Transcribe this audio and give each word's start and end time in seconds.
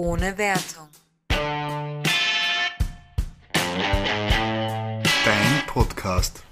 ohne 0.00 0.38
Wertung. 0.38 0.88
Dein 5.24 5.66
Podcast. 5.66 6.42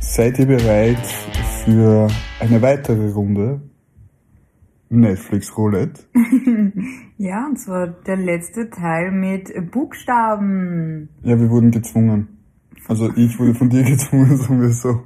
Seid 0.00 0.38
ihr 0.38 0.46
bereit 0.46 0.96
für 1.64 2.08
eine 2.40 2.62
weitere 2.62 3.10
Runde 3.10 3.60
Netflix 4.88 5.54
Roulette? 5.56 6.04
Ja, 7.16 7.46
und 7.46 7.58
zwar 7.60 7.86
der 7.86 8.16
letzte 8.16 8.70
Teil 8.70 9.12
mit 9.12 9.70
Buchstaben. 9.70 11.08
Ja, 11.22 11.38
wir 11.38 11.48
wurden 11.48 11.70
gezwungen. 11.70 12.33
Also 12.88 13.10
ich 13.16 13.38
wurde 13.38 13.54
von 13.54 13.70
dir 13.70 13.82
gezwungen, 13.84 14.36
sagen 14.36 14.60
wir 14.60 14.70
so. 14.70 15.02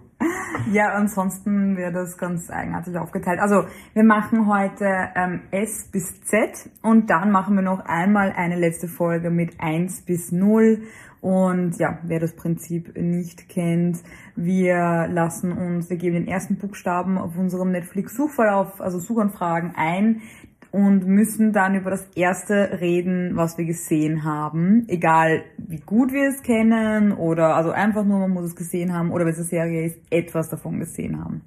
Ja, 0.73 0.93
ansonsten 0.93 1.77
wäre 1.77 1.93
das 1.93 2.19
ganz 2.19 2.51
eigenartig 2.51 2.99
aufgeteilt. 2.99 3.41
Also 3.41 3.65
wir 3.95 4.05
machen 4.05 4.47
heute 4.47 5.09
ähm, 5.15 5.41
S 5.51 5.89
bis 5.91 6.21
Z 6.25 6.69
und 6.83 7.09
dann 7.09 7.31
machen 7.31 7.55
wir 7.55 7.63
noch 7.63 7.81
einmal 7.81 8.33
eine 8.33 8.59
letzte 8.59 8.89
Folge 8.89 9.31
mit 9.31 9.61
1 9.61 10.03
bis 10.03 10.31
0. 10.31 10.83
Und 11.21 11.79
ja, 11.79 11.99
wer 12.03 12.21
das 12.21 12.37
Prinzip 12.37 12.97
nicht 12.97 13.49
kennt, 13.49 13.99
wir 14.37 15.09
lassen 15.11 15.53
uns, 15.53 15.91
wir 15.91 15.97
geben 15.97 16.15
den 16.15 16.29
ersten 16.29 16.59
Buchstaben 16.59 17.19
auf 17.19 17.37
unserem 17.37 17.73
Netflix-Suchverlauf, 17.73 18.81
also 18.81 18.99
Suchanfragen 18.99 19.73
ein 19.75 20.21
und 20.71 21.07
müssen 21.07 21.53
dann 21.53 21.75
über 21.75 21.91
das 21.91 22.07
erste 22.15 22.81
reden, 22.81 23.37
was 23.37 23.57
wir 23.57 23.65
gesehen 23.65 24.25
haben. 24.25 24.85
Egal 24.89 25.45
wie 25.57 25.81
gut 25.81 26.13
wir 26.13 26.29
es 26.29 26.43
kennen 26.43 27.13
oder 27.13 27.57
also 27.57 27.71
einfach 27.71 28.05
nur, 28.05 28.21
man 28.21 28.31
muss 28.31 28.45
es 28.45 28.57
gesehen 28.57 28.93
haben 28.93 29.11
oder 29.11 29.25
wenn 29.25 29.33
es 29.33 29.39
eine 29.39 29.47
Serie 29.47 29.87
ist, 29.87 29.99
etwas 30.11 30.51
davon 30.51 30.79
gesehen 30.79 31.23
haben. 31.23 31.43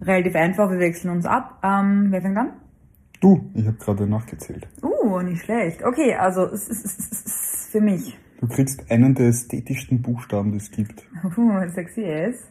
Relativ 0.00 0.34
einfach, 0.34 0.70
wir 0.70 0.78
wechseln 0.78 1.10
uns 1.10 1.26
ab. 1.26 1.60
Ähm, 1.62 2.08
wer 2.10 2.20
fängt 2.20 2.36
an? 2.36 2.52
Du, 3.20 3.50
ich 3.54 3.66
habe 3.66 3.76
gerade 3.76 4.06
nachgezählt. 4.06 4.66
Uh, 4.82 5.20
nicht 5.20 5.42
schlecht. 5.44 5.84
Okay, 5.84 6.14
also 6.14 6.44
es 6.46 6.68
ist, 6.68 6.84
ist, 6.84 7.12
es 7.12 7.24
ist 7.24 7.70
für 7.70 7.80
mich. 7.80 8.18
Du 8.40 8.48
kriegst 8.48 8.90
einen 8.90 9.14
der 9.14 9.28
ästhetischsten 9.28 10.02
Buchstaben, 10.02 10.50
die 10.50 10.58
es 10.58 10.72
gibt. 10.72 11.06
Uh, 11.36 11.68
sexy 11.68 12.02
S. 12.02 12.48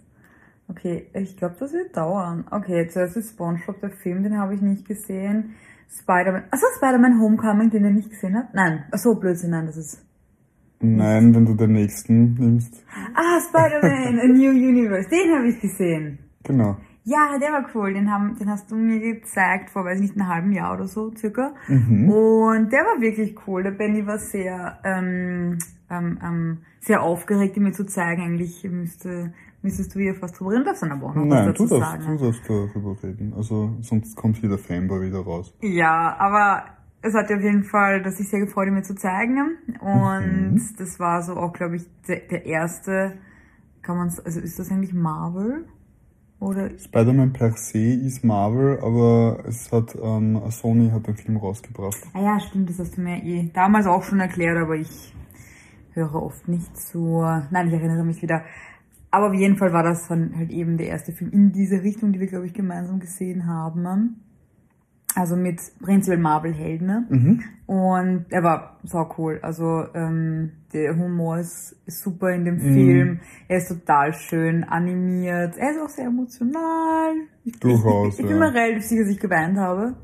Okay, 0.70 1.08
ich 1.14 1.36
glaube, 1.36 1.56
das 1.59 1.73
wird 1.73 1.98
dauern. 1.98 2.45
Okay, 2.50 2.88
zuerst 2.88 3.17
ist 3.17 3.31
SpongeBob, 3.31 3.81
der 3.81 3.89
Film, 3.89 4.23
den 4.23 4.38
habe 4.38 4.56
ich 4.56 4.61
nicht 4.61 4.88
gesehen. 4.88 5.56
Spider-Man, 5.92 6.44
achso, 6.52 6.66
Spider-Man 6.78 7.20
Homecoming, 7.20 7.70
den 7.70 7.84
ihr 7.84 7.92
nicht 7.92 8.09
gesehen 8.09 8.38
habt? 8.38 8.53
Nein, 8.53 8.86
achso, 8.92 9.16
Blödsinn, 9.16 9.52
nein, 9.52 9.66
das 9.66 9.78
ist... 9.78 10.06
Nein, 10.83 11.36
wenn 11.36 11.45
du 11.45 11.53
den 11.53 11.73
nächsten 11.73 12.33
nimmst. 12.33 12.83
Ah, 13.14 13.39
Spider-Man, 13.39 14.20
A 14.20 14.28
New 14.28 14.50
Universe, 14.50 15.09
den 15.09 15.36
habe 15.36 15.50
ich 15.50 15.59
gesehen. 15.59 16.17
Genau. 16.44 16.78
Ja, 17.03 17.38
der 17.39 17.52
war 17.52 17.67
cool, 17.75 17.94
den, 17.94 18.11
haben, 18.11 18.36
den 18.38 18.50
hast 18.50 18.72
du 18.72 18.75
mir 18.75 19.00
gezeigt 19.00 19.72
vor, 19.72 19.86
weiß 19.86 20.00
ich 20.00 20.02
nicht, 20.02 20.16
einem 20.20 20.28
halben 20.28 20.52
Jahr 20.52 20.73
oder 20.73 20.88
so, 20.88 21.11
circa. 21.16 21.53
Mhm. 21.67 22.09
Und 22.09 22.72
der 22.72 22.81
war 22.81 23.02
wirklich 23.02 23.36
cool. 23.48 23.64
Der 23.64 23.72
Benny 23.72 24.05
war 24.05 24.20
sehr, 24.20 24.80
ähm, 24.83 25.58
ähm, 25.89 26.20
ähm, 26.23 26.58
sehr 26.80 27.02
aufgeregt, 27.02 27.58
ihn 27.58 27.64
mir 27.64 27.72
zu 27.72 27.86
zeigen. 27.86 28.22
Eigentlich 28.22 28.64
müsste, 28.64 29.33
müsstest 29.62 29.94
du 29.95 30.00
hier 30.00 30.16
fast 30.16 30.40
drüber 30.40 30.52
reden, 30.52 30.66
darfst 30.66 30.81
dann 30.84 30.92
aber 30.92 31.08
auch 31.08 31.16
noch 31.16 31.26
Nein, 31.26 31.50
was 31.50 31.58
du 31.58 31.64
dazu 31.66 31.80
darfst, 31.80 32.02
sagen. 32.04 32.17
du 32.17 32.26
darfst 32.26 32.42
darüber 32.50 33.04
reden. 33.04 33.34
Also 33.36 33.76
sonst 33.81 34.16
kommt 34.16 34.38
hier 34.38 34.50
der 34.50 34.58
Fanboy 34.58 35.08
wieder 35.08 35.20
raus. 35.20 35.54
Ja, 35.62 36.16
aber 36.20 36.66
es 37.02 37.14
hat 37.14 37.30
ja 37.30 37.38
auf 37.38 37.44
jeden 37.44 37.64
Fall, 37.64 38.02
dass 38.04 38.20
ich 38.20 38.30
sehr 38.30 38.39
gefreut, 38.39 38.67
ihn 38.67 38.73
mir 38.73 38.84
zu 38.84 38.95
zeigen. 38.95 39.58
Und 39.80 40.52
Mhm. 40.54 40.62
das 40.78 41.00
war 41.00 41.22
so 41.23 41.36
auch, 41.36 41.54
glaube 41.54 41.76
ich, 41.78 41.84
der, 42.08 42.20
der 42.30 42.45
erste, 42.45 43.14
kann 43.82 43.98
man 43.98 44.09
also 44.09 44.39
ist 44.39 44.59
das 44.59 44.72
eigentlich 44.72 44.94
Marvel? 44.94 45.66
Oder 46.39 46.72
Spider-Man 46.80 47.34
per 47.34 47.52
se 47.52 47.78
ist 47.78 48.23
Marvel, 48.23 48.80
aber 48.82 49.43
es 49.48 49.72
hat 49.72 49.95
ähm, 50.02 50.42
Sony 50.49 50.89
hat 50.89 51.05
den 51.05 51.16
Film 51.16 51.38
rausgebracht. 51.38 51.98
Ah 52.16 52.20
ja, 52.22 52.39
stimmt, 52.39 52.67
das 52.67 52.80
hast 52.80 52.98
du 52.98 53.02
mir 53.02 53.23
eh 53.23 53.52
damals 53.54 53.86
auch 53.86 54.02
schon 54.02 54.20
erklärt, 54.20 54.58
aber 54.58 54.76
ich 54.76 55.14
höre 55.93 56.16
oft 56.16 56.48
nicht 56.48 56.76
zu. 56.76 57.22
Nein, 57.52 57.67
ich 57.67 57.73
erinnere 57.73 58.04
mich 58.04 58.23
wieder. 58.23 58.43
Aber 59.11 59.27
auf 59.27 59.33
jeden 59.33 59.58
Fall 59.58 59.73
war 59.73 59.83
das 59.83 60.08
dann 60.08 60.36
halt 60.38 60.49
eben 60.52 60.77
der 60.77 60.88
erste 60.88 61.11
Film 61.11 61.32
in 61.32 61.52
diese 61.52 61.83
Richtung, 61.83 62.14
die 62.14 62.20
wir, 62.20 62.27
glaube 62.27 62.45
ich, 62.45 62.54
gemeinsam 62.54 62.99
gesehen 62.99 63.45
haben. 63.45 64.16
Also 65.14 65.36
mit 65.36 65.60
prinzipiell 65.82 66.17
Marvel-Helden. 66.22 66.88
Ne? 66.88 67.05
Mhm. 67.10 67.44
Und 67.66 68.26
er 68.30 68.44
war 68.44 68.77
so 68.83 69.05
cool. 69.17 69.39
Also 69.42 69.83
ähm, 69.94 70.54
der 70.72 70.95
Humor 70.95 71.39
ist, 71.39 71.76
ist 71.86 72.02
super 72.02 72.30
in 72.33 72.45
dem 72.45 72.55
Mhm. 72.55 72.73
Film. 72.73 73.20
Er 73.49 73.58
ist 73.58 73.67
total 73.67 74.14
schön 74.14 74.64
animiert. 74.64 75.58
Er 75.58 75.72
ist 75.72 75.82
auch 75.82 75.89
sehr 75.89 76.05
emotional. 76.05 77.14
Ich, 77.43 77.60
Durchaus, 77.60 78.14
ich, 78.14 78.20
ich 78.22 78.26
bin 78.26 78.39
ja. 78.39 78.49
mir 78.49 78.54
relativ 78.54 78.83
sicher, 78.86 79.02
dass 79.02 79.11
ich 79.11 79.20
geweint 79.20 79.58
habe. 79.58 79.95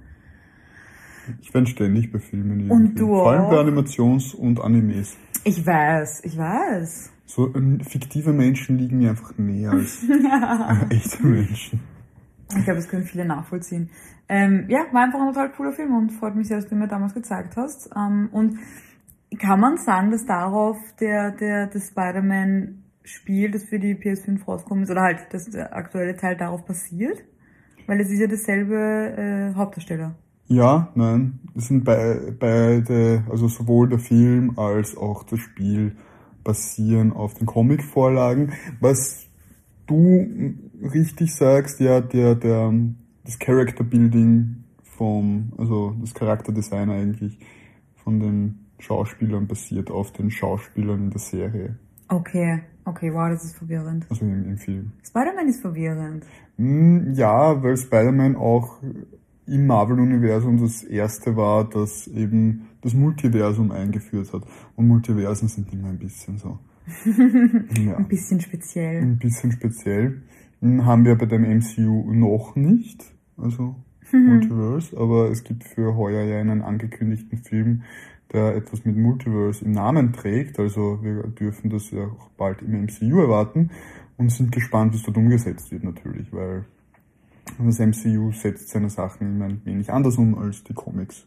Ich 1.42 1.54
bin 1.54 1.66
ständig 1.66 2.12
bei 2.12 2.20
Filmen. 2.20 2.70
Und 2.70 2.96
du 3.00 3.08
Vor 3.08 3.32
allem 3.32 3.50
bei 3.50 3.58
auch? 3.58 3.64
Animations- 3.66 4.36
und 4.36 4.60
Animes. 4.62 5.16
Ich 5.46 5.66
weiß, 5.66 6.26
ich 6.26 6.38
weiß. 6.38 7.14
So 7.28 7.54
ähm, 7.54 7.82
fiktive 7.82 8.32
Menschen 8.32 8.78
liegen 8.78 9.00
mir 9.00 9.10
einfach 9.10 9.38
näher 9.38 9.72
als 9.72 10.04
äh, 10.10 10.96
echte 10.96 11.28
Menschen. 11.28 11.82
Ich 12.50 12.64
glaube, 12.64 12.78
das 12.78 12.88
können 12.88 13.04
viele 13.04 13.26
nachvollziehen. 13.26 13.90
Ähm, 14.30 14.66
ja, 14.70 14.86
war 14.94 15.04
einfach 15.04 15.20
ein 15.20 15.34
total 15.34 15.52
cooler 15.52 15.74
Film 15.74 15.94
und 15.94 16.12
freut 16.12 16.36
mich 16.36 16.48
sehr, 16.48 16.58
dass 16.58 16.70
du 16.70 16.76
mir 16.76 16.88
damals 16.88 17.14
gezeigt 17.14 17.58
hast. 17.58 17.90
Ähm, 17.96 18.30
und 18.32 18.58
kann 19.38 19.60
man 19.60 19.78
sagen, 19.78 20.12
dass 20.12 20.26
darauf 20.26 20.78
der, 21.02 21.32
der, 21.32 21.68
das 21.68 21.90
Spider-Man-Spiel, 21.90 23.52
das 23.52 23.66
für 23.66 23.80
die 23.80 23.96
PS5 23.96 24.46
rauskommt, 24.46 24.84
ist, 24.84 24.92
oder 24.92 25.02
halt 25.02 25.28
das 25.32 25.50
der 25.50 25.76
aktuelle 25.76 26.16
Teil 26.16 26.38
darauf 26.38 26.66
basiert? 26.66 27.22
Weil 27.88 28.00
es 28.00 28.10
ist 28.10 28.20
ja 28.20 28.28
dasselbe 28.28 29.54
äh, 29.54 29.54
Hauptdarsteller. 29.54 30.16
Ja, 30.48 30.94
nein, 30.96 31.40
es 31.58 31.68
sind 31.68 31.84
bei, 31.84 32.34
beide, 32.40 33.26
also 33.30 33.50
sowohl 33.50 33.90
der 33.90 34.00
Film 34.00 34.58
als 34.58 34.96
auch 34.96 35.24
das 35.24 35.40
Spiel 35.40 35.98
basieren 36.48 37.12
auf 37.12 37.34
den 37.34 37.46
Comic-Vorlagen. 37.46 38.54
Was 38.80 39.28
du 39.86 40.56
richtig 40.82 41.36
sagst, 41.36 41.82
ja, 41.82 42.00
der, 42.00 42.36
der, 42.36 42.74
das 43.26 43.38
Character 43.38 43.84
Building 43.84 44.64
vom, 44.84 45.52
also 45.58 45.94
das 46.02 46.14
Charakterdesign 46.14 46.90
eigentlich 46.90 47.38
von 47.96 48.20
den 48.22 48.66
Schauspielern 48.80 49.46
basiert 49.48 49.92
auf 49.92 50.14
den 50.14 50.32
Schauspielern 50.32 51.04
in 51.06 51.10
der 51.12 51.20
Serie, 51.20 51.78
Okay, 52.10 52.62
okay, 52.86 53.14
wow, 53.14 53.28
das 53.30 53.44
ist 53.44 53.58
verwirrend. 53.58 54.06
also 54.10 54.24
im, 54.24 54.46
im 54.48 54.58
Film. 54.58 54.94
Spider-Man 55.06 55.50
ist 55.50 55.60
verwirrend. 55.60 56.26
Hm, 56.56 57.12
Ja, 57.16 57.62
weil 57.62 57.76
Spider-Man 57.76 58.38
auch 58.38 58.78
im 59.48 59.66
Marvel-Universum 59.68 60.60
das 60.60 60.84
erste 60.84 61.36
war, 61.36 61.70
das 61.70 62.08
eben 62.08 62.68
das 62.82 62.94
Multiversum 62.94 63.72
eingeführt 63.72 64.34
hat. 64.34 64.44
Und 64.76 64.88
Multiversen 64.88 65.48
sind 65.48 65.72
immer 65.74 65.90
ein 65.90 66.00
bisschen 66.00 66.38
so. 66.38 66.60
ja, 67.06 67.98
Ein 67.98 68.08
bisschen 68.08 68.40
speziell. 68.40 69.02
ein 69.02 69.18
bisschen 69.18 69.52
speziell. 69.52 70.22
Hm, 70.62 70.86
Haben 70.86 71.06
wir 71.06 71.16
bei 71.16 71.26
dem 71.26 71.44
MCU 71.44 72.12
noch 72.14 72.56
nicht, 72.56 73.04
also 73.38 73.76
Multiverse, 74.12 74.98
aber 74.98 75.30
es 75.30 75.44
gibt 75.44 75.66
für 75.66 75.96
heuer 75.98 76.24
ja 76.24 76.40
einen 76.40 76.62
angekündigten 76.62 77.40
Film, 77.40 77.84
der 78.32 78.56
etwas 78.56 78.86
mit 78.86 78.96
Multiverse 78.98 79.66
im 79.66 79.72
Namen 79.72 80.14
trägt. 80.14 80.60
Also 80.60 81.00
wir 81.02 81.24
dürfen 81.28 81.70
das 81.70 81.92
ja 81.92 82.06
auch 82.06 82.30
bald 82.38 82.62
im 82.62 82.84
MCU 82.84 83.20
erwarten 83.20 83.70
und 84.18 84.32
sind 84.32 84.52
gespannt, 84.52 84.94
wie 84.94 84.98
es 84.98 85.04
dort 85.04 85.18
umgesetzt 85.18 85.72
wird 85.72 85.84
natürlich, 85.84 86.32
weil 86.32 86.66
das 87.60 87.80
MCU 87.80 88.32
setzt 88.32 88.70
seine 88.70 88.90
Sachen 88.90 89.28
immer 89.28 89.46
ein 89.46 89.62
wenig 89.66 89.92
anders 89.92 90.18
um 90.18 90.38
als 90.38 90.64
die 90.64 90.74
Comics. 90.74 91.26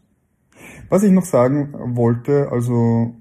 Was 0.89 1.03
ich 1.03 1.11
noch 1.11 1.25
sagen 1.25 1.73
wollte, 1.95 2.51
also 2.51 3.15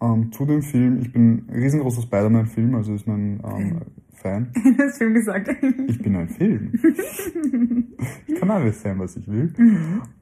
ähm, 0.00 0.32
zu 0.32 0.46
dem 0.46 0.62
Film, 0.62 1.00
ich 1.00 1.12
bin 1.12 1.46
ein 1.48 1.54
riesengroßer 1.54 2.02
Spider-Man-Film, 2.02 2.74
also 2.74 2.94
ist 2.94 3.06
mein 3.06 3.40
ähm, 3.44 3.80
Fan. 4.14 4.52
Du 4.54 4.76
hast 4.82 4.98
Film 4.98 5.14
gesagt. 5.14 5.48
Ich 5.88 6.02
bin 6.02 6.16
ein 6.16 6.28
Film. 6.28 6.72
ich 8.26 8.34
kann 8.34 8.50
alles 8.50 8.82
sein, 8.82 8.98
was 8.98 9.16
ich 9.16 9.26
will. 9.28 9.52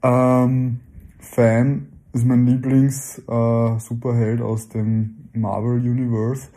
Ähm, 0.03 0.81
Fan 1.19 1.89
ist 2.13 2.25
mein 2.25 2.47
Lieblings-Superheld 2.47 4.41
aus 4.41 4.69
dem 4.69 5.17
Marvel 5.33 5.81
Universe. 5.81 6.49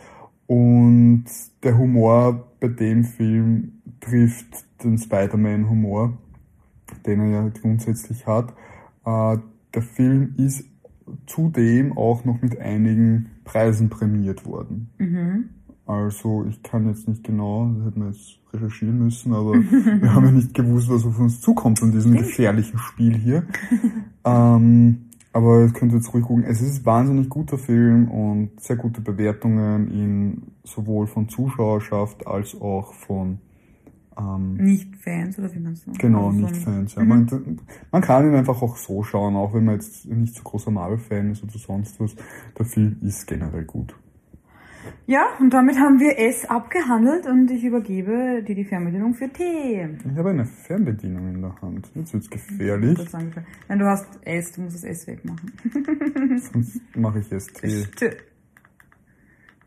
Und 0.48 1.26
der 1.64 1.78
Humor 1.78 2.48
bei 2.60 2.68
dem 2.68 3.04
Film 3.04 3.81
trifft 4.02 4.66
den 4.84 4.98
Spider-Man-Humor, 4.98 6.18
den 7.06 7.20
er 7.22 7.28
ja 7.28 7.50
grundsätzlich 7.50 8.28
hat. 8.28 8.54
Äh, 9.06 9.38
der 9.74 9.82
Film 9.82 10.36
ist 10.38 10.66
zudem 11.26 11.98
auch 11.98 12.26
noch 12.26 12.42
mit 12.42 12.60
einigen 12.60 13.32
Preisen 13.44 13.90
prämiert 13.90 14.46
worden. 14.46 14.90
mhm. 14.98 15.50
Also 15.88 16.46
ich 16.48 16.62
kann 16.64 16.88
jetzt 16.88 17.08
nicht 17.08 17.24
genau, 17.24 17.70
das 17.76 17.88
hätten 17.88 18.02
wir 18.02 18.08
jetzt 18.12 18.40
recherchieren 18.54 19.00
müssen, 19.00 19.34
aber 19.34 19.54
wir 19.56 20.14
haben 20.14 20.26
ja 20.26 20.32
nicht 20.32 20.54
gewusst, 20.54 20.90
was 20.90 21.06
auf 21.06 21.20
uns 21.20 21.42
zukommt 21.42 21.80
von 21.80 21.92
diesem 21.92 22.14
gefährlichen 22.14 22.78
Spiel 22.78 23.18
hier. 23.18 23.44
ähm, 24.26 25.10
Aber 25.34 25.62
ihr 25.62 25.70
könnt 25.74 25.92
jetzt 25.92 26.14
ruhig 26.14 26.24
gucken. 26.24 26.44
Es 26.44 26.62
ist 26.62 26.82
ein 26.82 26.86
wahnsinnig 26.86 27.30
guter 27.30 27.58
Film 27.58 28.10
und 28.10 28.60
sehr 28.60 28.76
gute 28.76 29.02
Bewertungen 29.02 29.92
in 29.92 30.42
sowohl 30.64 31.08
von 31.08 31.28
Zuschauerschaft 31.28 32.28
als 32.28 32.60
auch 32.62 32.94
von 32.94 33.40
ähm, 34.18 34.56
Nicht-Fans 34.56 35.40
oder 35.40 35.54
wie 35.54 35.60
man 35.60 35.74
es 35.74 35.86
nennt. 35.86 36.00
Genau, 36.00 36.28
Also 36.28 36.40
so 36.40 36.46
nicht 36.46 36.58
Fans. 36.58 36.96
Ja. 36.96 37.04
Man, 37.04 37.60
man 37.92 38.02
kann 38.02 38.28
ihn 38.28 38.36
einfach 38.36 38.62
auch 38.62 38.76
so 38.78 39.04
schauen, 39.04 39.36
auch 39.36 39.54
wenn 39.54 39.66
man 39.66 39.76
jetzt 39.76 40.06
nicht 40.06 40.36
so 40.36 40.44
großer 40.44 40.72
Marvel-Fan 40.72 41.32
ist 41.32 41.44
oder 41.44 41.58
sonst 41.58 42.00
was. 42.00 42.16
Der 42.58 42.66
Film 42.66 42.98
ist 43.02 43.28
generell 43.28 43.66
gut. 43.66 43.96
Ja, 45.06 45.26
und 45.40 45.54
damit 45.54 45.78
haben 45.78 46.00
wir 46.00 46.18
es 46.18 46.46
abgehandelt 46.46 47.28
und 47.28 47.52
ich 47.52 47.64
übergebe 47.64 48.44
dir 48.44 48.56
die 48.56 48.64
Fernbedienung 48.66 49.14
für 49.14 49.30
Tee. 49.30 49.88
Ich 50.10 50.18
habe 50.18 50.30
eine 50.30 50.46
Fernbedienung 50.46 51.28
in 51.36 51.42
der 51.42 51.62
Hand. 51.62 51.92
Jetzt 51.96 52.14
wird's 52.14 52.30
gefährlich. 52.30 52.98
Nein, 53.68 53.80
du 53.80 53.86
hast 53.86 54.08
S, 54.24 54.54
du 54.54 54.62
musst 54.62 54.78
das 54.78 54.84
S 54.84 55.08
wegmachen. 55.08 55.52
Sonst 56.52 56.82
mache 56.96 57.20
ich 57.20 57.30
jetzt 57.30 57.60
Tee. 57.62 57.86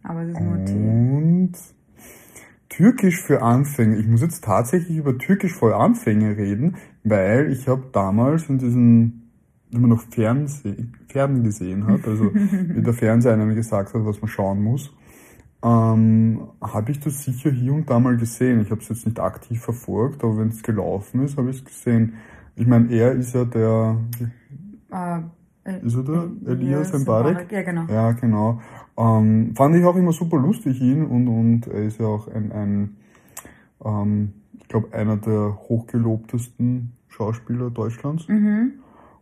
Aber 0.02 0.22
es 0.22 0.30
ist 0.30 0.40
nur 0.40 0.64
Tee. 0.64 0.74
Und 0.74 1.52
Türkisch 2.76 3.22
für 3.22 3.40
Anfänger. 3.40 3.98
Ich 3.98 4.06
muss 4.08 4.20
jetzt 4.20 4.42
tatsächlich 4.42 4.96
über 4.96 5.16
Türkisch 5.16 5.54
für 5.54 5.76
Anfänger 5.76 6.36
reden, 6.36 6.76
weil 7.04 7.52
ich 7.52 7.68
habe 7.68 7.84
damals 7.92 8.48
in 8.48 8.58
diesen, 8.58 9.30
wenn 9.70 9.82
man 9.82 9.90
noch 9.90 10.02
Fernseh, 10.02 10.74
Fernsehen 11.06 11.44
gesehen 11.44 11.86
hat, 11.86 12.04
also 12.08 12.34
wie 12.34 12.82
der 12.82 12.92
Fernseher 12.92 13.34
einem 13.34 13.54
gesagt 13.54 13.94
hat, 13.94 14.04
was 14.04 14.20
man 14.20 14.28
schauen 14.28 14.60
muss, 14.60 14.92
ähm, 15.62 16.48
habe 16.60 16.90
ich 16.90 16.98
das 16.98 17.22
sicher 17.22 17.52
hier 17.52 17.74
und 17.74 17.88
da 17.88 18.00
mal 18.00 18.16
gesehen. 18.16 18.60
Ich 18.60 18.72
habe 18.72 18.80
es 18.80 18.88
jetzt 18.88 19.06
nicht 19.06 19.20
aktiv 19.20 19.62
verfolgt, 19.62 20.24
aber 20.24 20.38
wenn 20.38 20.48
es 20.48 20.62
gelaufen 20.64 21.22
ist, 21.22 21.38
habe 21.38 21.50
ich 21.50 21.58
es 21.58 21.64
gesehen. 21.64 22.14
Ich 22.56 22.66
meine, 22.66 22.92
er 22.92 23.12
ist 23.12 23.34
ja 23.36 23.44
der, 23.44 23.98
äh, 24.90 25.20
ist 25.64 25.96
er 25.96 26.02
der? 26.02 26.30
Elias 26.46 26.92
Mbarek? 26.92 27.50
Ja, 27.50 27.62
genau. 27.62 27.84
Ja, 27.88 28.12
genau. 28.12 28.60
Ähm, 28.96 29.54
fand 29.56 29.76
ich 29.76 29.84
auch 29.84 29.96
immer 29.96 30.12
super 30.12 30.38
lustig 30.38 30.80
ihn 30.80 31.04
und, 31.04 31.28
und 31.28 31.66
er 31.66 31.84
ist 31.84 31.98
ja 31.98 32.06
auch 32.06 32.28
ein, 32.28 32.52
ein 32.52 32.96
ähm, 33.84 34.32
ich 34.60 34.68
glaube, 34.68 34.92
einer 34.92 35.16
der 35.16 35.58
hochgelobtesten 35.68 36.92
Schauspieler 37.08 37.70
Deutschlands. 37.70 38.28
Mhm. 38.28 38.72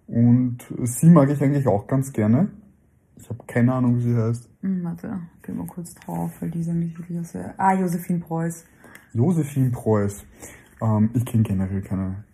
Und 0.07 0.59
sie 0.83 1.11
mag 1.11 1.31
ich 1.31 1.43
eigentlich 1.43 1.67
auch 1.67 1.87
ganz 1.87 2.13
gerne. 2.13 2.49
Ich 3.17 3.29
habe 3.29 3.41
keine 3.47 3.75
Ahnung, 3.75 3.99
wie 3.99 4.03
sie 4.03 4.17
heißt. 4.17 4.49
Hm, 4.63 4.83
warte, 4.85 5.21
gehen 5.43 5.57
wir 5.57 5.67
kurz 5.67 5.95
drauf, 5.95 6.33
weil 6.41 6.51
die 6.51 6.63
sind 6.63 6.81
nicht 6.81 6.99
wirklich 6.99 7.21
aus 7.21 7.33
der... 7.33 7.55
Ah, 7.59 7.75
Josephine 7.75 8.19
Preuß. 8.19 8.65
Josephine 9.13 9.71
Preuß. 9.71 10.25
Ähm, 10.81 11.11
ich 11.15 11.25
kenne 11.25 11.45
generell 11.45 11.83
keine 11.83 12.25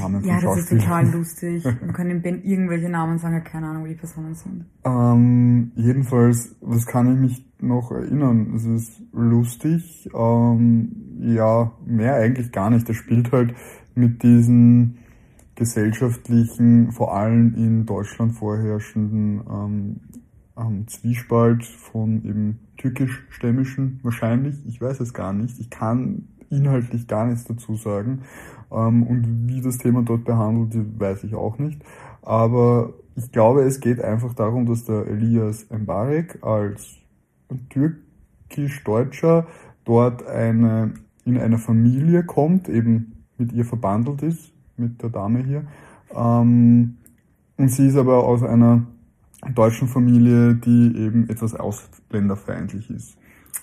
Namen 0.00 0.24
Ja, 0.24 0.40
das 0.40 0.58
ist 0.58 0.70
total 0.70 1.06
lustig. 1.12 1.64
Man 1.64 1.92
kann 1.92 2.08
dem 2.08 2.22
Ben 2.22 2.42
irgendwelche 2.42 2.88
Namen 2.88 3.18
sagen, 3.18 3.42
keine 3.44 3.68
Ahnung, 3.68 3.84
wie 3.84 3.90
die 3.90 3.94
Personen 3.94 4.34
sind. 4.34 4.64
Ähm, 4.84 5.72
jedenfalls, 5.76 6.56
was 6.60 6.86
kann 6.86 7.12
ich 7.12 7.18
mich 7.18 7.46
noch 7.60 7.90
erinnern? 7.90 8.54
Es 8.54 8.64
ist 8.64 9.02
lustig. 9.12 10.08
Ähm, 10.14 10.92
ja, 11.20 11.72
mehr 11.86 12.14
eigentlich 12.14 12.52
gar 12.52 12.70
nicht. 12.70 12.88
Er 12.88 12.94
spielt 12.94 13.32
halt 13.32 13.54
mit 13.94 14.22
diesen 14.22 14.98
gesellschaftlichen, 15.54 16.92
vor 16.92 17.14
allem 17.14 17.54
in 17.54 17.84
Deutschland 17.84 18.32
vorherrschenden 18.32 19.42
ähm, 19.50 20.00
ähm, 20.56 20.86
Zwiespalt 20.86 21.64
von 21.64 22.24
eben 22.24 22.60
türkischstämmischen 22.76 24.00
wahrscheinlich. 24.02 24.56
Ich 24.66 24.80
weiß 24.80 25.00
es 25.00 25.12
gar 25.12 25.32
nicht. 25.32 25.58
Ich 25.58 25.70
kann 25.70 26.28
inhaltlich 26.50 27.06
gar 27.06 27.26
nichts 27.26 27.44
dazu 27.44 27.74
sagen. 27.74 28.22
Ähm, 28.70 29.02
und 29.02 29.48
wie 29.48 29.60
das 29.60 29.78
Thema 29.78 30.02
dort 30.02 30.24
behandelt, 30.24 31.00
weiß 31.00 31.24
ich 31.24 31.34
auch 31.34 31.58
nicht. 31.58 31.82
Aber 32.22 32.92
ich 33.16 33.32
glaube, 33.32 33.62
es 33.62 33.80
geht 33.80 34.00
einfach 34.00 34.34
darum, 34.34 34.66
dass 34.66 34.84
der 34.84 35.06
Elias 35.06 35.66
Mbarek 35.70 36.42
als 36.42 36.96
türkisch-deutscher 37.70 39.46
dort 39.84 40.26
eine, 40.26 40.94
in 41.24 41.38
eine 41.38 41.58
Familie 41.58 42.24
kommt, 42.24 42.68
eben 42.68 43.24
mit 43.38 43.52
ihr 43.52 43.64
verbandelt 43.64 44.22
ist, 44.22 44.52
mit 44.76 45.02
der 45.02 45.10
Dame 45.10 45.42
hier. 45.42 45.64
Ähm, 46.14 46.98
und 47.56 47.68
sie 47.70 47.88
ist 47.88 47.96
aber 47.96 48.24
aus 48.24 48.42
einer 48.42 48.86
deutschen 49.54 49.88
Familie, 49.88 50.54
die 50.54 50.96
eben 50.96 51.28
etwas 51.28 51.54
ausländerfeindlich 51.54 52.90
ist. 52.90 53.16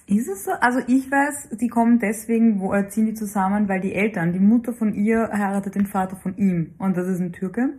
Ist 0.08 0.28
es 0.28 0.46
so? 0.46 0.52
Also 0.62 0.80
ich 0.88 1.10
weiß, 1.10 1.58
die 1.60 1.68
kommen 1.68 1.98
deswegen, 2.00 2.60
wo 2.60 2.74
äh, 2.74 2.88
ziehen 2.90 3.08
die 3.08 3.14
zusammen, 3.16 3.68
weil 3.68 3.82
die 3.82 3.94
Eltern, 3.94 4.34
die 4.34 4.40
Mutter 4.40 4.74
von 4.74 4.94
ihr 4.94 5.30
heiratet 5.34 5.74
den 5.76 5.88
Vater 5.88 6.16
von 6.16 6.38
ihm. 6.38 6.76
Und 6.78 6.96
das 6.96 7.08
ist 7.08 7.20
ein 7.20 7.32
Türke. 7.34 7.70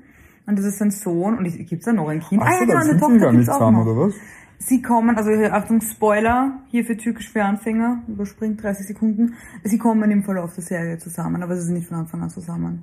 Und 0.47 0.59
das 0.59 0.65
ist 0.67 0.79
sein 0.79 0.91
Sohn. 0.91 1.39
Und 1.39 1.45
ich, 1.45 1.65
gibt's 1.69 1.87
da 1.87 1.93
noch 1.93 2.09
ein 2.09 2.21
Kind? 2.21 2.43
Ach 2.45 2.53
so, 2.59 2.65
ja, 2.65 2.67
dann 2.67 2.89
eine 2.91 2.99
Tochter 2.99 3.19
gar 3.19 3.33
nicht 3.33 3.41
gibt's 3.41 3.49
auch 3.51 3.55
zusammen, 3.59 3.77
noch. 3.79 3.87
oder 3.87 4.07
was? 4.09 4.15
Sie 4.59 4.81
kommen, 4.83 5.15
also 5.17 5.31
Achtung, 5.53 5.81
Spoiler, 5.83 6.61
hier 6.69 6.85
für 6.85 6.97
Türkisch 6.97 7.31
für 7.31 7.45
Anfänger, 7.45 8.03
überspringt 8.09 8.63
30 8.63 8.87
Sekunden. 8.87 9.35
Sie 9.65 9.77
kommen 9.79 10.11
im 10.11 10.25
Verlauf 10.25 10.55
der 10.55 10.65
Serie 10.65 10.99
zusammen, 10.99 11.43
aber 11.43 11.55
sie 11.57 11.63
sind 11.67 11.75
nicht 11.75 11.89
von 11.89 11.99
Anfang 11.99 12.23
an 12.23 12.31
zusammen. 12.31 12.83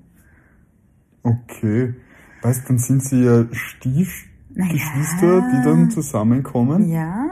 Okay. 1.24 1.96
Weißt, 2.44 2.70
dann 2.70 2.78
sind 2.78 3.04
sie 3.04 3.24
ja 3.24 3.46
Stiefgeschwister, 3.52 5.26
Naja. 5.42 5.52
die 5.52 5.64
dann 5.66 5.90
zusammenkommen. 5.90 6.90
Ja, 6.90 7.26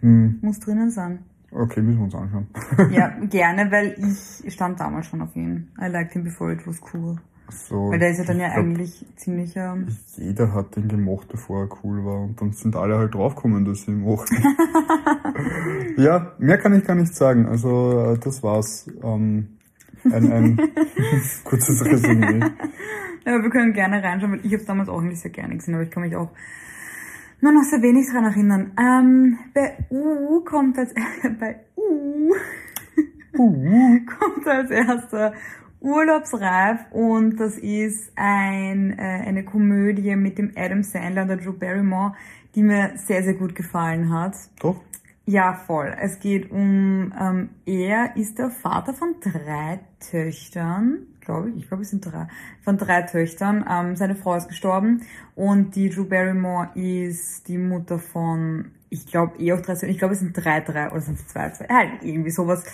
Hm. 0.00 0.38
muss 0.42 0.60
drinnen 0.60 0.90
sein. 0.90 1.18
Okay, 1.58 1.80
müssen 1.80 1.98
wir 1.98 2.04
uns 2.04 2.14
anschauen. 2.14 2.46
Ja, 2.90 3.08
gerne, 3.30 3.70
weil 3.70 3.96
ich 3.98 4.52
stand 4.52 4.78
damals 4.78 5.06
schon 5.06 5.22
auf 5.22 5.34
ihn. 5.34 5.68
I 5.80 5.86
liked 5.86 6.12
him 6.12 6.24
before 6.24 6.52
it 6.52 6.66
was 6.66 6.78
cool. 6.92 7.16
so, 7.48 7.90
Weil 7.90 7.98
der 7.98 8.10
ist 8.10 8.18
ja 8.18 8.24
dann 8.24 8.40
ja 8.40 8.48
glaub, 8.48 8.58
eigentlich 8.58 9.06
ziemlich, 9.16 9.56
ähm, 9.56 9.86
Jeder 10.16 10.52
hat 10.52 10.76
den 10.76 10.88
gemocht, 10.88 11.28
bevor 11.28 11.62
er 11.62 11.68
cool 11.82 12.04
war. 12.04 12.24
Und 12.24 12.38
dann 12.40 12.52
sind 12.52 12.76
alle 12.76 12.98
halt 12.98 13.14
draufgekommen, 13.14 13.64
dass 13.64 13.82
sie 13.82 13.92
ihn 13.92 14.00
mochten. 14.00 14.36
ja, 15.96 16.34
mehr 16.38 16.58
kann 16.58 16.74
ich 16.74 16.84
gar 16.84 16.94
nicht 16.94 17.14
sagen. 17.14 17.46
Also, 17.46 18.12
äh, 18.12 18.18
das 18.18 18.42
war's. 18.42 18.90
Ähm, 19.02 19.56
ein, 20.04 20.32
ein 20.32 20.56
kurzes 21.44 21.84
Resümee. 21.84 22.40
Ja, 23.24 23.42
wir 23.42 23.50
können 23.50 23.72
gerne 23.72 24.02
reinschauen, 24.02 24.32
weil 24.32 24.46
ich 24.46 24.52
habe 24.52 24.64
damals 24.64 24.88
auch 24.88 25.00
nicht 25.00 25.20
sehr 25.20 25.30
gerne 25.30 25.56
gesehen, 25.56 25.74
aber 25.74 25.84
ich 25.84 25.90
kann 25.90 26.02
mich 26.02 26.14
auch 26.14 26.30
nur 27.40 27.52
noch 27.52 27.62
sehr 27.62 27.82
wenig 27.82 28.10
dran 28.10 28.24
erinnern. 28.24 28.72
Ähm, 28.78 29.38
bei 29.54 29.76
U 29.90 30.40
kommt 30.40 30.78
als 30.78 30.94
bei 31.38 31.60
U 31.76 32.32
Uh, 33.38 33.98
kommt 34.18 34.46
als 34.46 34.70
erster 34.70 35.34
Urlaubsreif 35.80 36.80
und 36.90 37.36
das 37.36 37.58
ist 37.58 38.12
ein, 38.16 38.98
äh, 38.98 39.02
eine 39.02 39.44
Komödie 39.44 40.16
mit 40.16 40.38
dem 40.38 40.52
Adam 40.56 40.82
Sandler 40.82 41.22
und 41.22 41.28
der 41.28 41.36
Drew 41.36 41.52
Barrymore, 41.52 42.14
die 42.54 42.62
mir 42.62 42.92
sehr, 42.96 43.22
sehr 43.22 43.34
gut 43.34 43.54
gefallen 43.54 44.12
hat. 44.12 44.36
doch. 44.60 44.80
Ja, 45.28 45.54
voll. 45.54 45.92
Es 46.00 46.20
geht 46.20 46.52
um, 46.52 47.12
ähm, 47.20 47.48
er 47.66 48.16
ist 48.16 48.38
der 48.38 48.48
Vater 48.48 48.94
von 48.94 49.16
drei 49.20 49.80
Töchtern, 49.98 50.98
glaube 51.26 51.50
ich. 51.50 51.56
Ich 51.56 51.68
glaube, 51.68 51.82
es 51.82 51.90
sind 51.90 52.04
drei. 52.04 52.28
Von 52.62 52.78
drei 52.78 53.02
Töchtern. 53.02 53.64
Ähm, 53.70 53.96
seine 53.96 54.16
Frau 54.16 54.34
ist 54.34 54.48
gestorben 54.48 55.02
und 55.34 55.76
die 55.76 55.90
Drew 55.90 56.04
Barrymore 56.04 56.70
ist 56.74 57.46
die 57.48 57.58
Mutter 57.58 57.98
von, 57.98 58.70
ich 58.88 59.06
glaube, 59.06 59.38
eh 59.38 59.52
auch 59.52 59.60
drei. 59.60 59.74
Ich 59.88 59.98
glaube, 59.98 60.14
es 60.14 60.20
sind 60.20 60.32
drei, 60.32 60.60
drei 60.60 60.90
oder 60.90 61.00
sind 61.02 61.18
es 61.18 61.26
zwei, 61.28 61.50
zwei. 61.50 61.66
Halt, 61.68 62.02
irgendwie 62.02 62.30
sowas. 62.30 62.64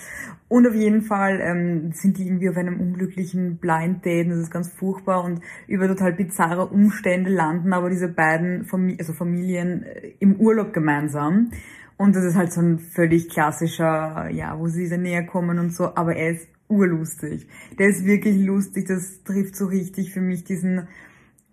Und 0.47 0.67
auf 0.67 0.75
jeden 0.75 1.01
Fall 1.01 1.41
ähm, 1.41 1.91
sind 1.93 2.17
die 2.17 2.27
irgendwie 2.27 2.49
auf 2.49 2.57
einem 2.57 2.79
unglücklichen 2.79 3.57
Blind 3.57 4.05
Date. 4.05 4.27
und 4.27 4.31
Das 4.33 4.39
ist 4.39 4.51
ganz 4.51 4.69
furchtbar 4.69 5.23
und 5.23 5.41
über 5.67 5.87
total 5.87 6.13
bizarre 6.13 6.67
Umstände 6.67 7.31
landen 7.31 7.73
aber 7.73 7.89
diese 7.89 8.07
beiden 8.07 8.63
Famili 8.65 8.97
also 8.99 9.13
Familien 9.13 9.83
äh, 9.83 10.13
im 10.19 10.35
Urlaub 10.35 10.71
gemeinsam. 10.71 11.51
Und 11.97 12.15
das 12.15 12.23
ist 12.23 12.35
halt 12.35 12.51
so 12.51 12.61
ein 12.61 12.79
völlig 12.79 13.29
klassischer, 13.29 14.29
ja, 14.29 14.57
wo 14.59 14.67
sie 14.67 14.87
näher 14.97 15.25
kommen 15.25 15.59
und 15.59 15.73
so, 15.73 15.95
aber 15.95 16.15
er 16.15 16.31
ist 16.31 16.47
urlustig. 16.67 17.47
Der 17.77 17.89
ist 17.89 18.05
wirklich 18.05 18.37
lustig, 18.37 18.87
das 18.87 19.23
trifft 19.23 19.55
so 19.55 19.65
richtig 19.67 20.11
für 20.11 20.21
mich 20.21 20.43
diesen 20.43 20.87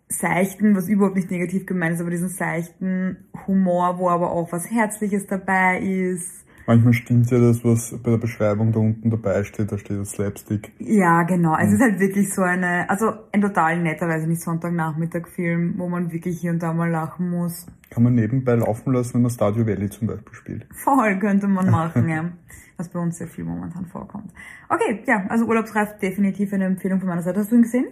seichten, 0.09 0.75
was 0.75 0.89
überhaupt 0.89 1.17
nicht 1.17 1.31
negativ 1.31 1.67
gemeint 1.67 1.95
ist, 1.95 2.01
aber 2.01 2.11
diesen 2.11 2.29
seichten 2.29 3.29
Humor, 3.47 3.99
wo 3.99 4.09
aber 4.09 4.33
auch 4.33 4.51
was 4.53 4.71
Herzliches 4.71 5.27
dabei 5.27 5.79
ist. 5.81 6.45
Manchmal 6.71 6.93
stimmt 6.93 7.29
ja 7.33 7.41
das, 7.41 7.65
was 7.65 8.01
bei 8.01 8.13
der 8.13 8.19
Beschreibung 8.19 8.71
da 8.71 8.79
unten 8.79 9.11
dabei 9.11 9.43
steht. 9.43 9.73
Da 9.73 9.77
steht 9.77 9.99
das 9.99 10.11
Slapstick. 10.11 10.71
Ja, 10.79 11.25
genau. 11.25 11.57
Es 11.59 11.73
ist 11.73 11.81
halt 11.81 11.99
wirklich 11.99 12.33
so 12.33 12.43
eine, 12.43 12.89
also 12.89 13.11
ein 13.33 13.41
total 13.41 13.83
netter, 13.83 14.07
weiß 14.07 14.23
ich 14.23 14.29
nicht, 14.29 14.41
Sonntagnachmittag-Film, 14.41 15.75
wo 15.79 15.89
man 15.89 16.13
wirklich 16.13 16.41
hier 16.41 16.53
und 16.53 16.63
da 16.63 16.73
mal 16.73 16.89
lachen 16.89 17.29
muss. 17.29 17.67
Kann 17.91 18.05
man 18.05 18.15
nebenbei 18.15 18.55
laufen 18.55 18.93
lassen, 18.93 19.15
wenn 19.15 19.23
man 19.23 19.33
Stardew 19.33 19.67
Valley 19.67 19.91
zum 19.91 20.07
Beispiel 20.07 20.33
spielt. 20.33 20.67
Voll 20.85 21.19
könnte 21.19 21.49
man 21.49 21.71
machen, 21.73 22.09
ja. 22.09 22.31
Was 22.77 22.89
bei 22.89 23.01
uns 23.01 23.19
sehr 23.19 23.27
viel 23.27 23.43
momentan 23.43 23.87
vorkommt. 23.87 24.33
Okay, 24.69 25.03
ja, 25.09 25.27
also 25.29 25.47
Urlaubsreif 25.47 25.99
definitiv 25.99 26.53
eine 26.53 26.67
Empfehlung 26.67 27.01
von 27.01 27.09
meiner 27.09 27.23
Seite. 27.23 27.41
Hast 27.41 27.51
du 27.51 27.57
ihn 27.57 27.63
gesehen? 27.63 27.87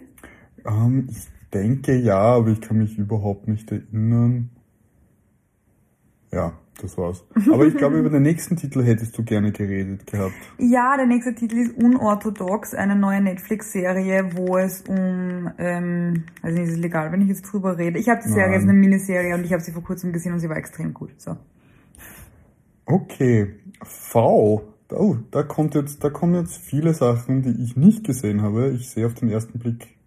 Ähm, 0.65 1.05
ich 1.09 1.27
denke 1.53 1.97
ja, 1.97 2.17
aber 2.17 2.47
ich 2.47 2.61
kann 2.61 2.77
mich 2.77 2.97
überhaupt 2.97 3.49
nicht 3.49 3.69
erinnern. 3.73 4.51
Ja, 6.31 6.53
das 6.81 6.97
war's. 6.97 7.23
Aber 7.51 7.65
ich 7.65 7.75
glaube, 7.75 7.97
über 7.99 8.09
den 8.09 8.23
nächsten 8.23 8.55
Titel 8.55 8.83
hättest 8.83 9.17
du 9.17 9.23
gerne 9.23 9.51
geredet 9.51 10.07
gehabt. 10.07 10.33
Ja, 10.57 10.95
der 10.97 11.05
nächste 11.05 11.35
Titel 11.35 11.57
ist 11.57 11.75
Unorthodox, 11.77 12.73
eine 12.73 12.95
neue 12.95 13.21
Netflix-Serie, 13.21 14.31
wo 14.35 14.57
es 14.57 14.81
um, 14.81 15.51
ähm, 15.57 16.23
also 16.41 16.57
nicht, 16.57 16.69
ist 16.69 16.75
es 16.75 16.79
legal, 16.79 17.11
wenn 17.11 17.21
ich 17.21 17.27
jetzt 17.27 17.43
drüber 17.43 17.77
rede. 17.77 17.99
Ich 17.99 18.09
habe 18.09 18.21
die 18.23 18.29
Serie, 18.29 18.55
es 18.55 18.63
ist 18.63 18.69
eine 18.69 18.77
Miniserie 18.77 19.35
und 19.35 19.45
ich 19.45 19.53
habe 19.53 19.61
sie 19.61 19.71
vor 19.71 19.83
kurzem 19.83 20.13
gesehen 20.13 20.33
und 20.33 20.39
sie 20.39 20.49
war 20.49 20.57
extrem 20.57 20.93
gut. 20.93 21.11
So. 21.17 21.37
Okay, 22.85 23.55
V. 23.83 24.63
Oh, 24.91 25.17
da 25.29 25.43
kommt 25.43 25.75
jetzt, 25.75 26.03
da 26.03 26.09
kommen 26.09 26.33
jetzt 26.33 26.57
viele 26.57 26.95
Sachen, 26.95 27.43
die 27.43 27.63
ich 27.63 27.77
nicht 27.77 28.03
gesehen 28.03 28.41
habe. 28.41 28.69
Ich 28.69 28.89
sehe 28.89 29.05
auf 29.05 29.13
den 29.13 29.29
ersten 29.29 29.59
Blick 29.59 29.99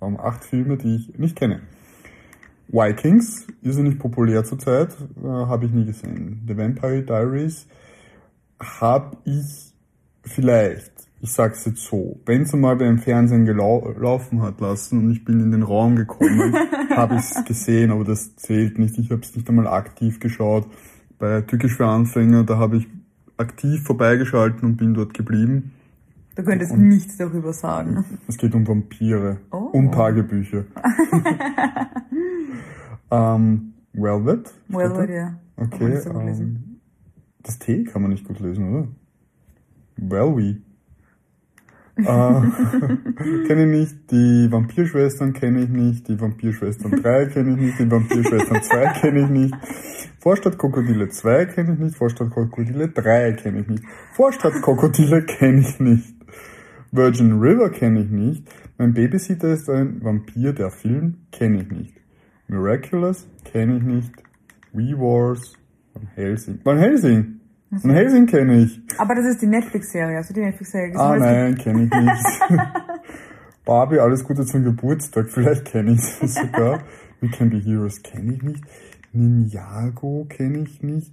ähm, 0.00 0.18
acht 0.18 0.44
Filme, 0.44 0.76
die 0.78 0.96
ich 0.96 1.18
nicht 1.18 1.36
kenne. 1.36 1.60
Vikings, 2.74 3.46
nicht 3.62 4.00
populär 4.00 4.42
zurzeit, 4.42 4.96
äh, 5.22 5.26
habe 5.26 5.66
ich 5.66 5.70
nie 5.70 5.84
gesehen. 5.84 6.42
The 6.48 6.56
Vampire 6.56 7.02
Diaries 7.02 7.68
habe 8.58 9.16
ich 9.24 9.72
vielleicht, 10.24 10.90
ich 11.20 11.30
sag's 11.30 11.64
jetzt 11.66 11.84
so, 11.84 12.18
wenn 12.26 12.42
es 12.42 12.52
mal 12.52 12.74
beim 12.74 12.98
Fernsehen 12.98 13.44
gelaufen 13.44 14.42
hat 14.42 14.60
lassen 14.60 14.98
und 14.98 15.12
ich 15.12 15.24
bin 15.24 15.38
in 15.38 15.52
den 15.52 15.62
Raum 15.62 15.94
gekommen, 15.94 16.52
habe 16.90 17.14
ich 17.14 17.20
es 17.20 17.44
gesehen, 17.44 17.92
aber 17.92 18.02
das 18.02 18.34
zählt 18.34 18.76
nicht. 18.76 18.98
Ich 18.98 19.10
habe 19.12 19.22
es 19.22 19.36
nicht 19.36 19.48
einmal 19.48 19.68
aktiv 19.68 20.18
geschaut. 20.18 20.66
Bei 21.20 21.42
Türkisch 21.42 21.76
für 21.76 21.86
Anfänger, 21.86 22.42
da 22.42 22.58
habe 22.58 22.78
ich 22.78 22.88
aktiv 23.36 23.84
vorbeigeschalten 23.84 24.68
und 24.68 24.76
bin 24.78 24.94
dort 24.94 25.14
geblieben. 25.14 25.70
Du 26.34 26.42
könntest 26.42 26.72
und 26.72 26.88
nichts 26.88 27.16
darüber 27.16 27.52
sagen. 27.52 28.04
Es 28.26 28.36
geht 28.36 28.54
um 28.54 28.66
Vampire 28.66 29.38
oh. 29.52 29.70
und 29.72 29.92
Tagebücher. 29.92 30.64
ähm, 33.10 33.74
Velvet? 33.92 34.52
Velvet, 34.68 35.10
ja. 35.10 35.38
Okay. 35.56 36.00
So 36.00 36.10
ähm, 36.10 36.80
das 37.42 37.58
T 37.58 37.84
kann 37.84 38.02
man 38.02 38.10
nicht 38.10 38.26
gut 38.26 38.40
lesen, 38.40 38.68
oder? 38.68 38.88
Velvi. 39.96 40.60
äh, 41.96 42.02
kenne 43.46 43.64
ich 43.64 43.88
nicht, 43.88 44.10
die 44.10 44.50
Vampirschwestern 44.50 45.32
kenne 45.32 45.62
ich 45.62 45.68
nicht, 45.68 46.08
die 46.08 46.20
Vampirschwestern 46.20 46.90
3 47.02 47.26
kenne 47.26 47.52
ich 47.52 47.56
nicht, 47.56 47.78
die 47.78 47.88
Vampirschwestern 47.88 48.62
2 48.62 48.86
kenne 49.00 49.20
ich 49.20 49.28
nicht, 49.28 49.54
Vorstadtkrokodile 50.18 51.08
2 51.08 51.46
kenne 51.46 51.74
ich 51.74 51.78
nicht, 51.78 51.96
Vorstadtkrokodile 51.96 52.88
3 52.88 53.32
kenne 53.34 53.60
ich 53.60 53.68
nicht, 53.68 53.84
Vorstadtkrokodile 54.14 55.22
kenne 55.22 55.60
ich 55.60 55.78
nicht, 55.78 56.16
Virgin 56.94 57.40
River 57.40 57.70
kenne 57.70 58.02
ich 58.02 58.10
nicht, 58.10 58.48
mein 58.78 58.94
Babysitter 58.94 59.48
ist 59.48 59.68
ein 59.68 60.00
Vampir, 60.04 60.52
der 60.52 60.70
Film 60.70 61.26
kenne 61.32 61.62
ich 61.62 61.70
nicht, 61.70 61.94
Miraculous 62.46 63.26
kenne 63.44 63.78
ich 63.78 63.82
nicht, 63.82 64.12
We 64.72 64.96
Wars, 64.96 65.54
Van 65.92 66.06
Helsing, 66.14 66.60
Van 66.62 66.78
Helsing, 66.78 67.40
Van 67.70 67.90
Helsing 67.90 68.26
kenne 68.26 68.62
ich. 68.62 68.80
Aber 68.96 69.16
das 69.16 69.26
ist 69.26 69.42
die 69.42 69.48
Netflix-Serie, 69.48 70.18
hast 70.18 70.30
du 70.30 70.34
die 70.34 70.42
Netflix-Serie 70.42 70.92
gesehen? 70.92 71.04
Ah 71.04 71.16
nein, 71.16 71.56
kenne 71.56 71.82
ich 71.82 71.90
nicht. 71.90 72.60
Barbie, 73.64 73.98
alles 73.98 74.22
Gute 74.22 74.44
zum 74.44 74.62
Geburtstag, 74.62 75.28
vielleicht 75.30 75.64
kenne 75.64 75.94
ich 75.94 76.22
es 76.22 76.34
sogar. 76.34 76.84
We 77.20 77.28
Can 77.28 77.50
Be 77.50 77.58
Heroes 77.58 78.02
kenne 78.04 78.34
ich 78.34 78.42
nicht. 78.42 78.64
Ninjago 79.12 80.26
kenne 80.28 80.58
ich 80.58 80.80
nicht. 80.82 81.12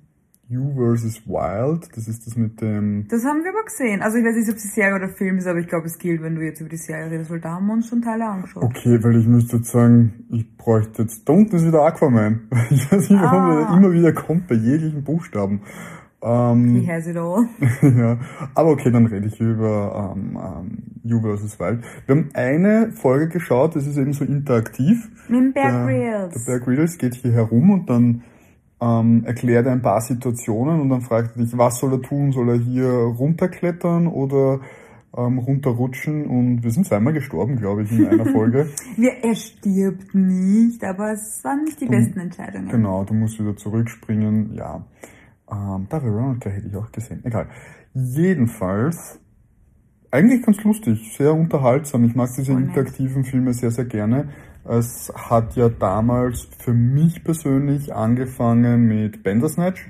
You 0.52 0.74
vs. 0.76 1.26
Wild, 1.26 1.88
das 1.96 2.10
ist 2.10 2.28
das 2.28 2.36
mit 2.36 2.60
dem... 2.60 3.08
Das 3.08 3.24
haben 3.24 3.42
wir 3.42 3.52
aber 3.52 3.64
gesehen. 3.64 4.02
Also 4.02 4.18
ich 4.18 4.26
weiß 4.26 4.36
nicht, 4.36 4.50
ob 4.50 4.58
es 4.58 4.64
die 4.64 4.68
Serie 4.68 4.96
oder 4.96 5.08
Film 5.08 5.38
ist, 5.38 5.48
aber 5.48 5.60
ich 5.60 5.68
glaube, 5.68 5.86
es 5.86 5.98
gilt, 5.98 6.22
wenn 6.22 6.36
du 6.36 6.42
jetzt 6.42 6.60
über 6.60 6.70
die 6.70 6.76
Serie 6.76 7.10
redest, 7.10 7.32
weil 7.32 7.40
da 7.40 7.52
haben 7.52 7.68
wir 7.68 7.74
uns 7.74 7.88
schon 7.88 8.02
Teile 8.02 8.26
angeschaut. 8.26 8.62
Okay, 8.62 9.02
weil 9.02 9.16
ich 9.16 9.28
müsste 9.28 9.58
jetzt 9.58 9.72
sagen, 9.72 10.26
ich 10.30 10.58
bräuchte 10.58 11.04
jetzt... 11.04 11.28
Da 11.30 11.32
unten 11.32 11.56
ist 11.56 11.66
wieder 11.66 11.84
Aquaman. 11.84 12.50
Ich 12.70 12.92
weiß 12.92 13.10
nicht, 13.10 13.22
warum 13.22 13.44
ah. 13.44 13.62
er 13.62 13.78
immer 13.78 13.94
wieder 13.94 14.12
kommt 14.12 14.48
bei 14.48 14.56
jeglichen 14.56 15.06
Buchstaben. 15.06 15.62
Ähm, 16.22 16.76
He 16.76 16.92
has 16.92 17.08
it 17.08 17.16
all. 17.16 17.48
ja, 17.82 18.20
aber 18.54 18.72
okay, 18.72 18.92
dann 18.92 19.06
rede 19.06 19.28
ich 19.28 19.40
über 19.40 20.14
ähm, 20.16 20.38
ähm, 20.38 20.84
You 21.04 21.22
vs. 21.22 21.60
Wild. 21.62 21.80
Wir 22.06 22.16
haben 22.16 22.30
eine 22.34 22.92
Folge 22.92 23.30
geschaut, 23.30 23.78
das 23.78 23.88
ist 23.88 23.98
eben 23.98 24.12
so 24.12 24.26
interaktiv. 24.26 25.10
Mit 25.30 25.54
Bear 25.54 25.86
Grylls. 25.86 26.34
Der, 26.34 26.60
der 26.60 26.60
Bear 26.60 26.60
Grylls 26.60 26.98
geht 26.98 27.16
hier 27.16 27.32
herum 27.32 27.72
und 27.72 27.90
dann 27.90 28.24
ähm, 28.82 29.24
erklärt 29.26 29.68
er 29.68 29.74
ein 29.74 29.84
paar 29.84 30.02
Situationen 30.02 30.82
und 30.82 30.90
dann 30.90 31.02
fragt 31.02 31.38
er 31.38 31.44
dich, 31.44 31.56
was 31.58 31.78
soll 31.78 31.94
er 31.94 32.02
tun? 32.02 32.32
Soll 32.32 32.50
er 32.50 32.58
hier 32.58 32.90
runterklettern 32.90 34.08
oder 34.08 34.60
ähm, 35.16 35.38
runterrutschen? 35.38 36.26
Und 36.26 36.64
wir 36.64 36.72
sind 36.72 36.88
zweimal 36.88 37.14
gestorben, 37.14 37.58
glaube 37.58 37.84
ich, 37.84 37.92
in 37.92 38.08
einer 38.08 38.26
Folge. 38.26 38.70
er 39.22 39.36
stirbt 39.36 40.16
nicht, 40.16 40.84
aber 40.84 41.12
es 41.12 41.44
waren 41.44 41.64
nicht 41.64 41.80
die 41.80 41.86
du, 41.86 41.92
besten 41.92 42.20
Entscheidungen. 42.20 42.70
Genau, 42.70 43.04
du 43.04 43.14
musst 43.14 43.40
wieder 43.40 43.56
zurückspringen, 43.56 44.56
ja. 44.56 44.84
Ähm, 45.52 45.86
da 45.88 46.04
Veronica 46.04 46.50
hätte 46.50 46.68
ich 46.68 46.76
auch 46.76 46.92
gesehen. 46.92 47.22
Egal. 47.24 47.48
Jedenfalls, 47.94 49.20
eigentlich 50.10 50.44
ganz 50.44 50.64
lustig, 50.64 51.16
sehr 51.16 51.34
unterhaltsam. 51.36 52.04
Ich 52.06 52.16
mag 52.16 52.30
diese 52.36 52.54
interaktiven 52.54 53.26
Filme 53.26 53.54
sehr, 53.54 53.70
sehr 53.70 53.86
gerne. 53.86 54.30
Es 54.64 55.12
hat 55.16 55.56
ja 55.56 55.70
damals 55.70 56.48
für 56.60 56.74
mich 56.74 57.24
persönlich 57.24 57.94
angefangen 57.94 58.88
mit 58.88 59.24
Bandersnatch. 59.24 59.90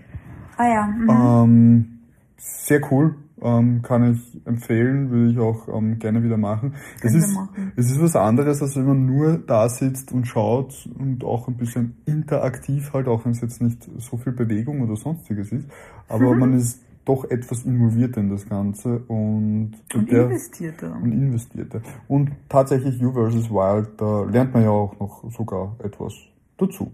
Ah 0.58 0.68
ja. 0.68 0.88
Mhm. 0.88 1.10
Ähm, 1.10 2.00
sehr 2.38 2.82
cool. 2.92 3.16
Ähm, 3.44 3.82
kann 3.82 4.13
ich 4.13 4.46
empfehlen, 4.46 5.10
würde 5.10 5.32
ich 5.32 5.40
auch 5.40 5.68
ähm, 5.68 5.98
gerne 5.98 6.24
wieder 6.24 6.38
machen. 6.38 6.75
Es 7.01 7.16
ist, 7.16 7.34
machen. 7.34 7.74
es 7.75 7.90
ist 7.90 8.00
was 8.00 8.16
anderes, 8.16 8.62
als 8.62 8.75
wenn 8.75 8.86
man 8.86 9.06
nur 9.08 9.40
da 9.40 9.68
sitzt 9.68 10.12
und 10.12 10.25
schaut 10.25 10.88
und 10.98 11.24
auch 11.24 11.48
ein 11.48 11.58
bisschen 11.58 11.98
interaktiv 12.06 12.94
halt, 12.94 13.08
auch 13.08 13.25
wenn 13.25 13.32
es 13.32 13.42
jetzt 13.42 13.60
nicht 13.60 13.90
so 13.98 14.18
viel 14.18 14.34
Bewegung 14.34 14.82
oder 14.82 14.96
sonstiges 14.96 15.51
ist. 15.51 15.68
Aber 16.08 16.34
mhm. 16.34 16.40
man 16.40 16.54
ist 16.54 16.84
doch 17.05 17.29
etwas 17.29 17.63
involvierter 17.63 18.22
in 18.22 18.29
das 18.29 18.48
Ganze 18.48 19.00
und, 19.08 19.74
und 19.93 20.12
der, 20.12 20.25
investierter. 20.25 20.96
Und 21.01 21.12
investierter. 21.12 21.81
Und 22.08 22.31
tatsächlich 22.48 23.00
You 23.00 23.12
vs. 23.12 23.50
Wild, 23.50 24.00
da 24.00 24.24
lernt 24.24 24.53
man 24.53 24.63
ja 24.63 24.70
auch 24.70 25.00
noch 25.00 25.31
sogar 25.31 25.75
etwas 25.84 26.13
dazu 26.58 26.91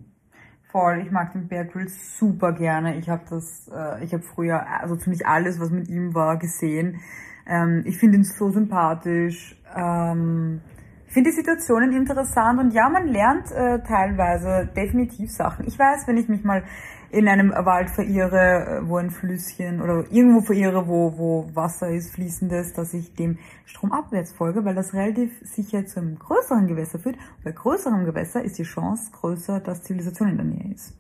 voll. 0.78 1.02
Ich 1.04 1.12
mag 1.12 1.34
den 1.34 1.48
Bear 1.48 1.66
Grylls 1.66 2.20
super 2.20 2.52
gerne. 2.54 2.98
Ich 2.98 3.10
habe 3.10 3.24
das, 3.30 3.68
äh, 3.74 4.04
ich 4.04 4.14
habe 4.14 4.24
früher 4.24 4.64
also 4.80 4.96
ziemlich 4.96 5.26
alles, 5.26 5.60
was 5.60 5.72
mit 5.72 5.90
ihm 5.90 6.14
war, 6.14 6.38
gesehen. 6.38 7.00
Ähm, 7.48 7.84
ich 7.86 7.98
finde 7.98 8.18
ihn 8.18 8.24
so 8.24 8.52
sympathisch. 8.52 9.60
Ähm, 9.76 10.62
ich 11.08 11.14
finde 11.14 11.32
die 11.32 11.36
Situationen 11.36 11.94
interessant 11.94 12.60
und 12.60 12.74
ja, 12.74 12.90
man 12.90 13.08
lernt 13.08 13.52
äh, 13.52 13.80
teilweise 13.80 14.70
definitiv 14.76 15.32
Sachen. 15.32 15.66
Ich 15.66 15.80
weiß, 15.80 16.08
wenn 16.08 16.18
ich 16.18 16.28
mich 16.28 16.44
mal 16.44 16.64
in 17.10 17.28
einem 17.28 17.52
Wald 17.52 17.90
verirre, 17.90 18.82
wo 18.86 18.98
ein 18.98 19.12
Flüsschen 19.12 19.82
oder 19.82 20.06
irgendwo 20.12 20.42
verirre, 20.42 20.88
wo, 20.88 21.18
wo 21.18 21.50
Wasser 21.56 21.90
ist, 21.90 22.14
fließendes, 22.14 22.74
dass 22.74 22.94
ich 22.94 23.14
dem 23.16 23.38
stromabwärts 23.66 24.34
folge, 24.34 24.66
weil 24.66 24.76
das 24.76 24.94
relativ 24.94 25.32
sicher 25.44 25.86
zu 25.86 26.00
einem 26.00 26.20
größeren 26.20 26.68
Gewässer 26.68 27.00
führt. 27.00 27.16
Und 27.16 27.44
bei 27.44 27.52
größerem 27.52 28.06
Gewässer 28.06 28.44
ist 28.44 28.58
die 28.58 28.64
Chance 28.64 29.12
größer, 29.12 29.60
dass 29.60 29.84
Zivilisation 29.84 30.30
in 30.30 30.38
der 30.38 30.46
Nähe 30.46 30.74
ist. 30.74 30.98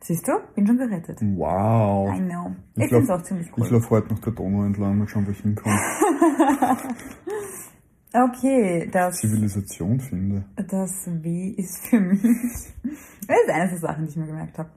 Siehst 0.00 0.28
du? 0.28 0.32
Bin 0.54 0.66
schon 0.66 0.78
gerettet. 0.78 1.18
Wow. 1.20 2.14
I 2.14 2.20
know. 2.20 2.54
Ich, 2.76 2.84
ich 2.84 2.90
finde 2.90 3.04
es 3.04 3.10
auch 3.10 3.22
ziemlich 3.22 3.50
cool. 3.56 3.64
Ich 3.64 3.70
laufe 3.72 3.90
heute 3.90 4.14
noch 4.14 4.20
der 4.20 4.32
Donau 4.32 4.64
entlang, 4.64 4.98
mal 4.98 5.08
schauen, 5.08 5.26
wo 5.26 5.32
ich 5.32 5.40
hinkomme. 5.40 5.74
okay, 8.12 8.88
das... 8.92 9.16
Zivilisation 9.16 9.98
finde. 9.98 10.44
Das 10.68 11.06
W 11.06 11.54
ist 11.56 11.88
für 11.88 12.00
mich... 12.00 12.22
Das 13.28 13.36
ist 13.38 13.50
eine 13.50 13.68
der 13.68 13.78
Sachen, 13.78 14.04
die 14.04 14.10
ich 14.10 14.16
mir 14.16 14.26
gemerkt 14.26 14.56
habe. 14.58 14.70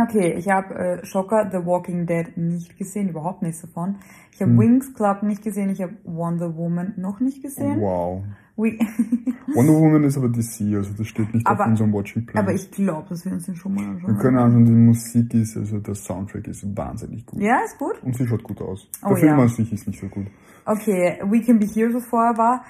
Okay, 0.00 0.34
ich 0.34 0.48
habe 0.48 0.74
äh, 0.74 1.04
Shocker 1.04 1.48
The 1.50 1.66
Walking 1.66 2.06
Dead 2.06 2.36
nicht 2.36 2.76
gesehen, 2.78 3.08
überhaupt 3.08 3.42
nichts 3.42 3.62
davon. 3.62 3.96
Ich 4.32 4.40
habe 4.40 4.52
hm. 4.52 4.58
Wings 4.58 4.94
Club 4.94 5.22
nicht 5.22 5.42
gesehen, 5.42 5.70
ich 5.70 5.82
habe 5.82 5.94
Wonder 6.04 6.56
Woman 6.56 6.94
noch 6.96 7.20
nicht 7.20 7.42
gesehen. 7.42 7.80
Wow. 7.80 8.22
Wonder 8.58 9.72
Woman 9.72 10.02
ist 10.02 10.16
aber 10.16 10.28
DC, 10.28 10.74
also 10.74 10.92
das 10.96 11.06
steht 11.06 11.32
nicht 11.32 11.46
aber, 11.46 11.64
auf 11.64 11.70
unserem 11.70 11.92
Watching 11.92 12.26
Plan. 12.26 12.44
Aber 12.44 12.52
ich 12.52 12.70
glaube, 12.72 13.08
dass 13.08 13.24
wir 13.24 13.32
uns 13.32 13.46
den 13.46 13.54
schon 13.54 13.74
mal 13.74 13.84
anschauen. 13.84 14.14
Wir 14.14 14.20
können 14.20 14.36
anschauen, 14.36 14.64
die 14.64 14.72
Musik 14.72 15.32
ist, 15.34 15.56
also 15.56 15.78
der 15.78 15.94
Soundtrack 15.94 16.48
ist 16.48 16.76
wahnsinnig 16.76 17.24
gut. 17.24 17.40
Ja, 17.40 17.60
ist 17.64 17.78
gut. 17.78 18.02
Und 18.02 18.16
sie 18.16 18.26
schaut 18.26 18.42
gut 18.42 18.60
aus. 18.60 18.88
Oh, 19.04 19.10
der 19.10 19.16
Film 19.18 19.36
ja. 19.36 19.42
an 19.42 19.48
sich 19.48 19.72
ist 19.72 19.86
nicht 19.86 20.00
so 20.00 20.08
gut. 20.08 20.26
Okay, 20.64 21.18
We 21.24 21.40
Can 21.40 21.58
Be 21.60 21.66
Here 21.66 21.90
so 21.92 22.00
vorher 22.00 22.36
war, 22.36 22.64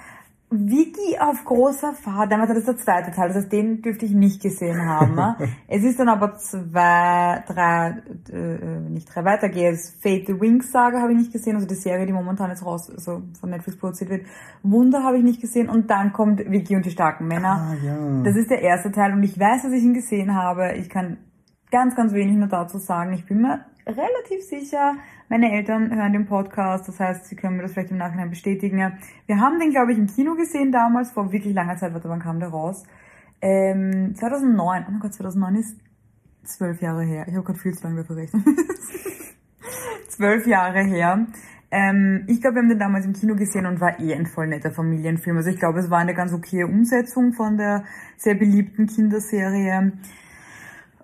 Vicky 0.51 1.19
auf 1.19 1.45
großer 1.45 1.93
Fahrt, 1.93 2.31
damals 2.31 2.49
hat 2.49 2.57
es 2.57 2.65
der 2.65 2.77
zweite 2.77 3.11
Teil, 3.11 3.27
das 3.27 3.37
heißt, 3.37 3.51
den 3.51 3.83
dürfte 3.83 4.05
ich 4.05 4.13
nicht 4.13 4.41
gesehen 4.41 4.83
haben. 4.83 5.13
Ne? 5.13 5.35
es 5.67 5.83
ist 5.83 5.99
dann 5.99 6.09
aber 6.09 6.37
zwei, 6.37 7.43
drei, 7.47 8.01
äh, 8.31 8.79
nicht 8.89 9.13
drei 9.13 9.25
weitergeht. 9.25 9.77
Fate 10.01 10.25
the 10.25 10.41
Wings 10.41 10.71
Saga 10.71 11.01
habe 11.01 11.11
ich 11.11 11.19
nicht 11.19 11.31
gesehen, 11.31 11.55
also 11.55 11.67
die 11.67 11.75
Serie, 11.75 12.07
die 12.07 12.13
momentan 12.13 12.49
jetzt 12.49 12.65
raus, 12.65 12.89
also 12.89 13.21
von 13.39 13.49
Netflix 13.51 13.77
produziert 13.77 14.09
wird. 14.09 14.25
Wunder 14.63 15.03
habe 15.03 15.17
ich 15.17 15.23
nicht 15.23 15.39
gesehen 15.39 15.69
und 15.69 15.91
dann 15.91 16.13
kommt 16.13 16.39
Vicky 16.39 16.75
und 16.75 16.83
die 16.83 16.91
starken 16.91 17.27
Männer. 17.27 17.69
Ah, 17.69 17.85
ja. 17.85 18.23
Das 18.23 18.35
ist 18.35 18.49
der 18.49 18.63
erste 18.63 18.91
Teil 18.91 19.13
und 19.13 19.21
ich 19.21 19.39
weiß, 19.39 19.61
dass 19.61 19.71
ich 19.71 19.83
ihn 19.83 19.93
gesehen 19.93 20.33
habe. 20.33 20.73
Ich 20.77 20.89
kann 20.89 21.17
ganz, 21.69 21.95
ganz 21.95 22.11
wenig 22.13 22.35
nur 22.35 22.47
dazu 22.47 22.79
sagen. 22.79 23.13
Ich 23.13 23.27
bin 23.27 23.41
mir 23.41 23.65
relativ 23.85 24.43
sicher, 24.43 24.95
meine 25.29 25.51
Eltern 25.51 25.95
hören 25.95 26.13
den 26.13 26.25
Podcast, 26.25 26.87
das 26.87 26.99
heißt, 26.99 27.25
sie 27.25 27.35
können 27.35 27.57
mir 27.57 27.63
das 27.63 27.73
vielleicht 27.73 27.91
im 27.91 27.97
Nachhinein 27.97 28.29
bestätigen. 28.29 28.77
Wir 29.27 29.39
haben 29.39 29.59
den, 29.59 29.71
glaube 29.71 29.93
ich, 29.93 29.97
im 29.97 30.07
Kino 30.07 30.35
gesehen 30.35 30.71
damals, 30.71 31.11
vor 31.11 31.31
wirklich 31.31 31.53
langer 31.53 31.77
Zeit, 31.77 31.93
warte, 31.93 32.09
wann 32.09 32.19
kam 32.19 32.39
der 32.39 32.49
raus? 32.49 32.83
Ähm, 33.41 34.15
2009, 34.15 34.85
oh 34.87 34.91
mein 34.91 34.99
Gott, 34.99 35.13
2009 35.13 35.55
ist 35.55 35.77
zwölf 36.43 36.81
Jahre 36.81 37.03
her. 37.03 37.25
Ich 37.27 37.35
habe 37.35 37.45
gerade 37.45 37.59
viel 37.59 37.73
zu 37.73 37.83
lange 37.83 38.03
dafür 38.03 38.17
zwölf 40.09 40.47
Jahre 40.47 40.83
her. 40.83 41.27
Ähm, 41.71 42.25
ich 42.27 42.41
glaube, 42.41 42.55
wir 42.55 42.61
haben 42.63 42.69
den 42.69 42.79
damals 42.79 43.05
im 43.05 43.13
Kino 43.13 43.35
gesehen 43.35 43.65
und 43.67 43.79
war 43.79 43.99
eh 43.99 44.13
ein 44.13 44.25
voll 44.25 44.47
netter 44.47 44.71
Familienfilm. 44.71 45.37
Also 45.37 45.49
ich 45.49 45.59
glaube, 45.59 45.79
es 45.79 45.89
war 45.89 45.99
eine 45.99 46.15
ganz 46.15 46.33
okaye 46.33 46.65
Umsetzung 46.65 47.33
von 47.33 47.57
der 47.57 47.83
sehr 48.17 48.35
beliebten 48.35 48.87
Kinderserie. 48.87 49.93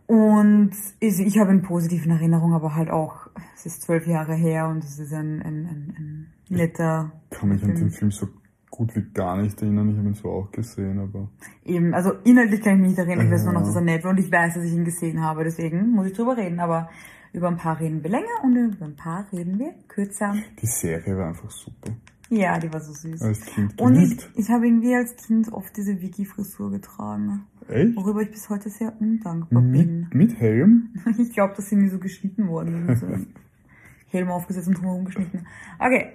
Und 0.07 0.71
ich 0.99 1.39
habe 1.39 1.51
in 1.51 1.61
positiven 1.61 2.11
Erinnerungen, 2.11 2.55
aber 2.55 2.75
halt 2.75 2.89
auch, 2.89 3.24
es 3.55 3.65
ist 3.65 3.81
zwölf 3.83 4.07
Jahre 4.07 4.35
her 4.35 4.67
und 4.67 4.83
es 4.83 4.99
ist 4.99 5.13
ein, 5.13 5.41
ein, 5.41 5.65
ein, 5.65 5.95
ein 5.97 6.33
netter. 6.49 7.11
Ich 7.31 7.37
kann 7.37 7.49
mich 7.49 7.59
Film. 7.59 7.71
an 7.71 7.77
den 7.77 7.91
Film 7.91 8.11
so 8.11 8.27
gut 8.69 8.95
wie 8.95 9.03
gar 9.13 9.41
nicht 9.41 9.61
erinnern. 9.61 9.89
Ich 9.89 9.97
habe 9.97 10.07
ihn 10.07 10.13
so 10.13 10.29
auch 10.29 10.51
gesehen, 10.51 10.99
aber. 10.99 11.29
Eben, 11.63 11.93
also 11.93 12.11
inhaltlich 12.23 12.61
kann 12.61 12.75
ich 12.75 12.81
mich 12.81 12.89
nicht 12.89 12.99
erinnern. 12.99 13.27
Ich 13.27 13.31
weiß 13.31 13.45
nur 13.45 13.53
noch, 13.53 13.63
dass 13.63 13.75
er 13.75 13.81
nett 13.81 14.03
war 14.03 14.11
und 14.11 14.19
ich 14.19 14.31
weiß, 14.31 14.55
dass 14.55 14.63
ich 14.63 14.73
ihn 14.73 14.85
gesehen 14.85 15.21
habe. 15.21 15.43
Deswegen 15.43 15.91
muss 15.91 16.07
ich 16.07 16.13
drüber 16.13 16.35
reden. 16.37 16.59
Aber 16.59 16.89
über 17.33 17.47
ein 17.47 17.57
paar 17.57 17.79
reden 17.79 18.03
wir 18.03 18.09
länger 18.09 18.43
und 18.43 18.55
über 18.55 18.85
ein 18.85 18.95
paar 18.95 19.25
reden 19.31 19.59
wir 19.59 19.73
kürzer. 19.87 20.33
Die 20.61 20.67
Serie 20.67 21.17
war 21.17 21.27
einfach 21.27 21.51
super. 21.51 21.91
Ja, 22.29 22.57
die 22.57 22.71
war 22.73 22.81
so 22.81 22.91
süß. 22.91 23.21
Als 23.21 23.45
Kind 23.45 23.79
Und 23.79 23.95
ich, 23.95 24.17
ich 24.35 24.49
habe 24.49 24.65
irgendwie 24.65 24.95
als 24.95 25.15
Kind 25.15 25.51
oft 25.53 25.75
diese 25.77 26.01
Wiki-Frisur 26.01 26.71
getragen. 26.71 27.45
Echt? 27.67 27.95
Worüber 27.95 28.21
ich 28.21 28.31
bis 28.31 28.49
heute 28.49 28.69
sehr 28.69 28.93
undankbar 28.99 29.61
mit, 29.61 29.87
bin. 29.87 30.07
Mit 30.13 30.39
Helm? 30.39 30.89
Ich 31.17 31.33
glaube, 31.33 31.53
dass 31.55 31.69
sie 31.69 31.75
nie 31.75 31.89
so 31.89 31.99
geschnitten 31.99 32.47
worden 32.47 32.95
so 32.95 33.07
Helm 34.07 34.29
aufgesetzt 34.29 34.67
und 34.67 34.77
drumherum 34.77 35.05
geschnitten. 35.05 35.45
Okay. 35.79 36.13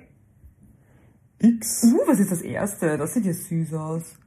X. 1.38 1.84
Uh, 1.84 2.06
was 2.06 2.20
ist 2.20 2.30
das 2.30 2.42
erste? 2.42 2.96
Das 2.98 3.14
sieht 3.14 3.24
ja 3.24 3.32
süß 3.32 3.74
aus. 3.74 4.18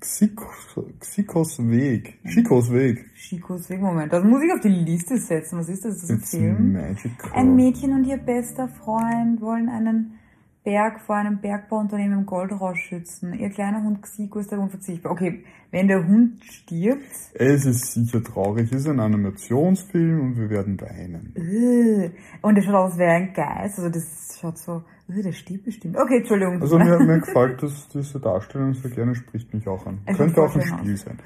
Xikos, 0.00 0.78
Xikos 1.00 1.58
Weg. 1.58 2.18
Chicos 2.24 2.72
Weg. 2.72 3.04
Chicos 3.16 3.68
Weg, 3.68 3.80
Moment. 3.80 4.12
Das 4.12 4.24
muss 4.24 4.42
ich 4.42 4.52
auf 4.52 4.60
die 4.60 4.68
Liste 4.68 5.18
setzen. 5.18 5.58
Was 5.58 5.68
ist 5.68 5.84
das? 5.84 5.94
Das 5.94 6.04
ist 6.04 6.10
ein 6.10 6.18
It's 6.18 6.30
Film. 6.30 6.72
magical. 6.72 7.32
Ein 7.32 7.56
Mädchen 7.56 7.92
und 7.92 8.04
ihr 8.04 8.16
bester 8.18 8.68
Freund 8.68 9.40
wollen 9.40 9.68
einen 9.68 10.14
Berg 10.64 11.00
vor 11.00 11.16
einem 11.16 11.40
Bergbauunternehmen 11.40 12.20
im 12.20 12.26
Goldrausch 12.26 12.80
schützen. 12.88 13.34
Ihr 13.34 13.50
kleiner 13.50 13.82
Hund 13.82 14.00
Xiko 14.02 14.38
ist 14.38 14.52
der 14.52 14.60
unverzichtbar. 14.60 15.10
Okay, 15.12 15.44
wenn 15.72 15.88
der 15.88 16.06
Hund 16.06 16.42
stirbt. 16.44 17.02
Es 17.34 17.66
ist 17.66 17.94
sicher 17.94 18.22
traurig. 18.22 18.70
Es 18.70 18.82
ist 18.82 18.88
ein 18.88 19.00
Animationsfilm 19.00 20.20
und 20.20 20.36
wir 20.36 20.48
werden 20.50 20.80
weinen. 20.80 21.34
Äh, 21.36 22.10
und 22.42 22.54
der 22.54 22.62
schaut 22.62 22.74
aus 22.74 22.98
wie 22.98 23.02
ein 23.04 23.32
Geist. 23.32 23.78
Also 23.78 23.88
das 23.90 24.38
schaut 24.40 24.58
so. 24.58 24.82
äh, 25.08 25.22
Der 25.22 25.32
stirbt 25.32 25.64
bestimmt. 25.64 25.96
Okay, 25.96 26.18
Entschuldigung. 26.18 26.60
Also 26.62 26.78
mir, 26.78 26.98
mir 27.00 27.18
gefällt 27.26 27.62
das, 27.62 27.88
diese 27.88 28.20
Darstellung 28.20 28.74
sehr 28.74 28.90
gerne, 28.92 29.14
spricht 29.16 29.52
mich 29.52 29.66
auch 29.66 29.84
an. 29.86 29.98
Es 30.06 30.16
Könnte 30.16 30.42
auch 30.42 30.54
ein 30.54 30.62
Spiel 30.62 30.94
aus. 30.94 31.00
sein. 31.00 31.18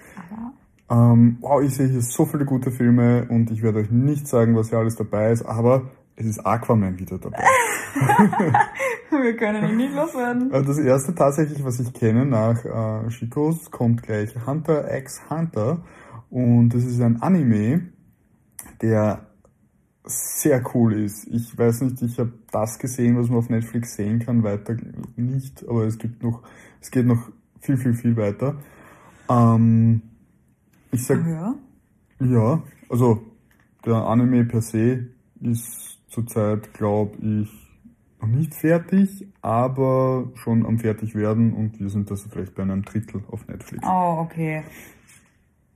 Aber 0.89 1.15
Ähm, 1.15 1.37
wow, 1.41 1.63
ich 1.63 1.75
sehe 1.75 1.89
hier 1.89 2.01
so 2.01 2.25
viele 2.25 2.47
gute 2.47 2.71
Filme 2.71 3.27
und 3.29 3.51
ich 3.51 3.63
werde 3.63 3.81
euch 3.81 3.91
nicht 3.91 4.27
sagen, 4.29 4.57
was 4.57 4.71
hier 4.71 4.79
alles 4.79 4.97
dabei 4.97 5.31
ist, 5.33 5.45
aber 5.45 5.91
es 6.17 6.27
ist 6.27 6.41
Aquaman 6.45 6.99
wieder 6.99 7.19
dabei. 7.19 7.43
wir 9.11 9.37
können 9.37 9.71
ihn 9.71 9.77
nicht 9.77 9.95
loswerden. 9.95 10.53
Äh, 10.53 10.63
Das 10.63 10.79
erste 10.79 11.15
tatsächlich, 11.15 11.63
was 11.65 11.79
ich 11.81 11.93
kenne 11.93 12.25
nach 12.27 12.65
äh, 12.65 13.09
Chicos, 13.11 13.71
kommt 13.71 14.03
gleich 14.03 14.35
Hunter 14.47 14.93
x 14.97 15.21
Hunter. 15.31 15.83
Und 16.31 16.71
das 16.71 16.85
ist 16.85 17.01
ein 17.01 17.23
Anime, 17.23 17.89
der 18.83 19.27
sehr 20.05 20.63
cool 20.75 20.95
ist. 20.95 21.27
Ich 21.29 21.57
weiß 21.57 21.83
nicht, 21.83 22.01
ich 22.03 22.19
habe 22.19 22.33
das 22.53 22.79
gesehen, 22.79 23.19
was 23.19 23.29
man 23.29 23.39
auf 23.39 23.49
Netflix 23.51 23.95
sehen 23.97 24.21
kann, 24.21 24.43
weiter 24.43 24.77
nicht, 25.17 25.67
aber 25.69 25.85
es 25.85 25.99
gibt 25.99 26.23
noch, 26.23 26.43
es 26.81 26.91
geht 26.91 27.07
noch 27.07 27.29
viel, 27.61 27.77
viel, 27.77 27.95
viel 27.95 28.17
weiter. 28.17 28.57
Ähm, 29.29 30.03
ich 30.93 31.05
sag, 31.05 31.27
Ja. 31.27 31.55
ja, 32.21 32.63
also 32.89 33.23
der 33.85 33.95
Anime 33.97 34.45
per 34.45 34.63
se 34.63 35.07
ist 35.41 35.96
zurzeit, 36.09 36.73
glaube 36.75 37.17
ich, 37.21 37.51
noch 38.21 38.29
nicht 38.29 38.55
fertig, 38.55 39.27
aber 39.43 40.31
schon 40.35 40.65
am 40.65 40.79
fertig 40.79 41.15
werden 41.15 41.53
und 41.53 41.79
wir 41.81 41.91
sind 41.91 42.11
das 42.11 42.23
vielleicht 42.23 42.55
bei 42.55 42.63
einem 42.63 42.83
Drittel 42.83 43.23
auf 43.31 43.47
Netflix. 43.47 43.87
Oh, 43.87 44.19
okay. 44.21 44.63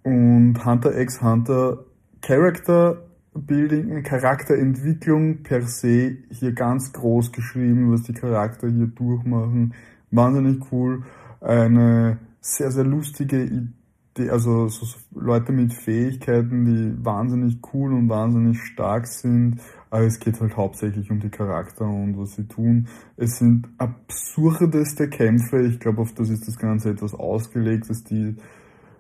Und 0.03 0.65
Hunter 0.65 0.99
x 0.99 1.21
Hunter 1.21 1.85
Character 2.23 3.03
Building, 3.35 4.03
Charakterentwicklung 4.03 5.43
per 5.43 5.63
se 5.63 6.19
hier 6.31 6.53
ganz 6.53 6.93
groß 6.93 7.33
geschrieben, 7.33 7.93
was 7.93 8.03
die 8.03 8.13
Charakter 8.13 8.69
hier 8.69 8.89
durchmachen. 8.89 9.75
Wahnsinnig 10.11 10.61
cool. 10.73 11.05
Eine 11.41 12.19
sehr, 12.41 12.71
sehr 12.73 12.85
lustige 12.85 13.45
Idee, 13.45 14.31
also 14.31 14.69
so, 14.69 14.85
so 14.85 14.99
Leute 15.15 15.53
mit 15.53 15.73
Fähigkeiten, 15.73 16.65
die 16.65 17.05
wahnsinnig 17.05 17.59
cool 17.73 17.93
und 17.93 18.09
wahnsinnig 18.09 18.61
stark 18.61 19.07
sind. 19.07 19.61
Aber 19.91 20.05
es 20.05 20.21
geht 20.21 20.41
halt 20.41 20.57
hauptsächlich 20.57 21.11
um 21.11 21.19
die 21.19 21.31
Charakter 21.31 21.85
und 21.85 22.17
was 22.17 22.37
sie 22.37 22.47
tun. 22.47 22.87
Es 23.17 23.39
sind 23.39 23.69
absurdeste 23.77 25.09
Kämpfe. 25.09 25.67
Ich 25.67 25.81
glaube, 25.81 26.03
auf 26.03 26.15
das 26.15 26.31
ist 26.31 26.47
das 26.47 26.57
Ganze 26.57 26.91
etwas 26.91 27.13
ausgelegt, 27.15 27.91
dass 27.91 28.05
die 28.05 28.37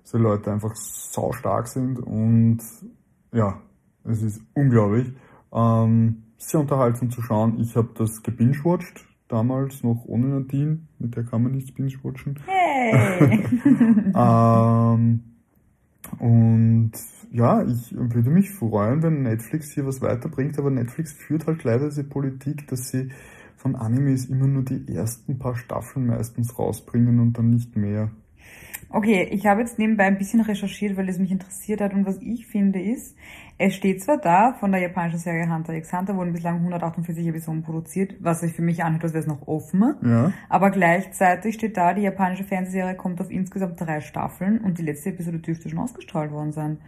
diese 0.04 0.18
Leute 0.18 0.50
einfach 0.52 0.74
sau 0.74 1.32
stark 1.32 1.68
sind 1.68 1.98
und 1.98 2.58
ja, 3.32 3.60
es 4.04 4.22
ist 4.22 4.42
unglaublich. 4.54 5.12
Ähm, 5.52 6.22
sehr 6.36 6.60
unterhaltsam 6.60 7.10
zu 7.10 7.22
schauen. 7.22 7.60
Ich 7.60 7.76
habe 7.76 7.90
das 7.96 8.22
gebingewatcht, 8.22 9.06
damals 9.28 9.82
noch 9.82 10.04
ohne 10.06 10.26
Nadine, 10.26 10.80
mit 10.98 11.16
der 11.16 11.24
kann 11.24 11.42
man 11.42 11.52
nicht 11.52 11.74
binge-watchen. 11.74 12.38
Hey! 12.46 12.60
Ähm, 14.12 15.22
und 16.18 16.92
ja, 17.30 17.62
ich 17.62 17.94
würde 17.94 18.30
mich 18.30 18.50
freuen, 18.50 19.02
wenn 19.02 19.22
Netflix 19.22 19.72
hier 19.72 19.86
was 19.86 20.00
weiterbringt, 20.00 20.58
aber 20.58 20.70
Netflix 20.70 21.12
führt 21.12 21.46
halt 21.46 21.62
leider 21.64 21.88
diese 21.88 22.04
Politik, 22.04 22.66
dass 22.68 22.88
sie 22.88 23.10
von 23.56 23.76
Animes 23.76 24.26
immer 24.26 24.46
nur 24.46 24.64
die 24.64 24.92
ersten 24.92 25.38
paar 25.38 25.54
Staffeln 25.54 26.06
meistens 26.06 26.58
rausbringen 26.58 27.20
und 27.20 27.36
dann 27.36 27.50
nicht 27.50 27.76
mehr. 27.76 28.10
Okay, 28.92 29.28
ich 29.30 29.46
habe 29.46 29.60
jetzt 29.60 29.78
nebenbei 29.78 30.04
ein 30.04 30.18
bisschen 30.18 30.40
recherchiert, 30.40 30.96
weil 30.96 31.08
es 31.08 31.18
mich 31.18 31.30
interessiert 31.30 31.80
hat 31.80 31.94
und 31.94 32.06
was 32.06 32.18
ich 32.20 32.48
finde 32.48 32.80
ist, 32.80 33.16
es 33.56 33.74
steht 33.74 34.02
zwar 34.02 34.18
da 34.18 34.54
von 34.54 34.72
der 34.72 34.80
japanischen 34.80 35.18
Serie 35.18 35.48
Hunter 35.48 35.74
x 35.74 35.92
Hunter 35.92 36.16
wurden 36.16 36.32
bislang 36.32 36.56
148 36.56 37.24
Episoden 37.26 37.62
produziert, 37.62 38.14
was 38.18 38.40
sich 38.40 38.52
für 38.52 38.62
mich 38.62 38.82
anhört, 38.82 39.04
als 39.04 39.12
wäre 39.12 39.22
es 39.22 39.28
noch 39.28 39.46
offen. 39.46 39.94
Ja. 40.02 40.32
Aber 40.48 40.70
gleichzeitig 40.70 41.54
steht 41.54 41.76
da, 41.76 41.94
die 41.94 42.02
japanische 42.02 42.42
Fernsehserie 42.42 42.96
kommt 42.96 43.20
auf 43.20 43.30
insgesamt 43.30 43.80
drei 43.80 44.00
Staffeln 44.00 44.58
und 44.58 44.78
die 44.78 44.82
letzte 44.82 45.10
Episode 45.10 45.38
dürfte 45.38 45.68
schon 45.68 45.78
ausgestrahlt 45.78 46.32
worden 46.32 46.50
sein. 46.50 46.78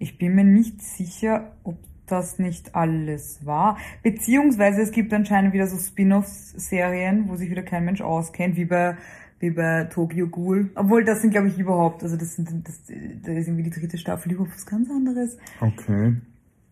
Ich 0.00 0.18
bin 0.18 0.34
mir 0.34 0.44
nicht 0.44 0.82
sicher, 0.82 1.52
ob 1.62 1.76
das 2.06 2.38
nicht 2.38 2.74
alles 2.74 3.46
war. 3.46 3.78
Beziehungsweise 4.02 4.82
es 4.82 4.90
gibt 4.90 5.12
anscheinend 5.14 5.52
wieder 5.52 5.66
so 5.66 5.78
Spin-off-Serien, 5.78 7.28
wo 7.28 7.36
sich 7.36 7.50
wieder 7.50 7.62
kein 7.62 7.84
Mensch 7.84 8.00
auskennt, 8.00 8.56
wie 8.56 8.64
bei 8.64 8.96
wie 9.42 9.50
bei 9.50 9.84
Tokyo 9.92 10.28
Ghoul. 10.28 10.70
Obwohl, 10.76 11.04
das 11.04 11.20
sind, 11.20 11.32
glaube 11.32 11.48
ich, 11.48 11.58
überhaupt, 11.58 12.02
also 12.02 12.16
das 12.16 12.36
sind, 12.36 12.48
das, 12.66 12.80
da 12.86 13.32
ist 13.32 13.48
irgendwie 13.48 13.64
die 13.64 13.70
dritte 13.70 13.98
Staffel 13.98 14.32
überhaupt 14.32 14.54
was 14.54 14.64
ganz 14.64 14.88
anderes. 14.88 15.36
Okay. 15.60 16.16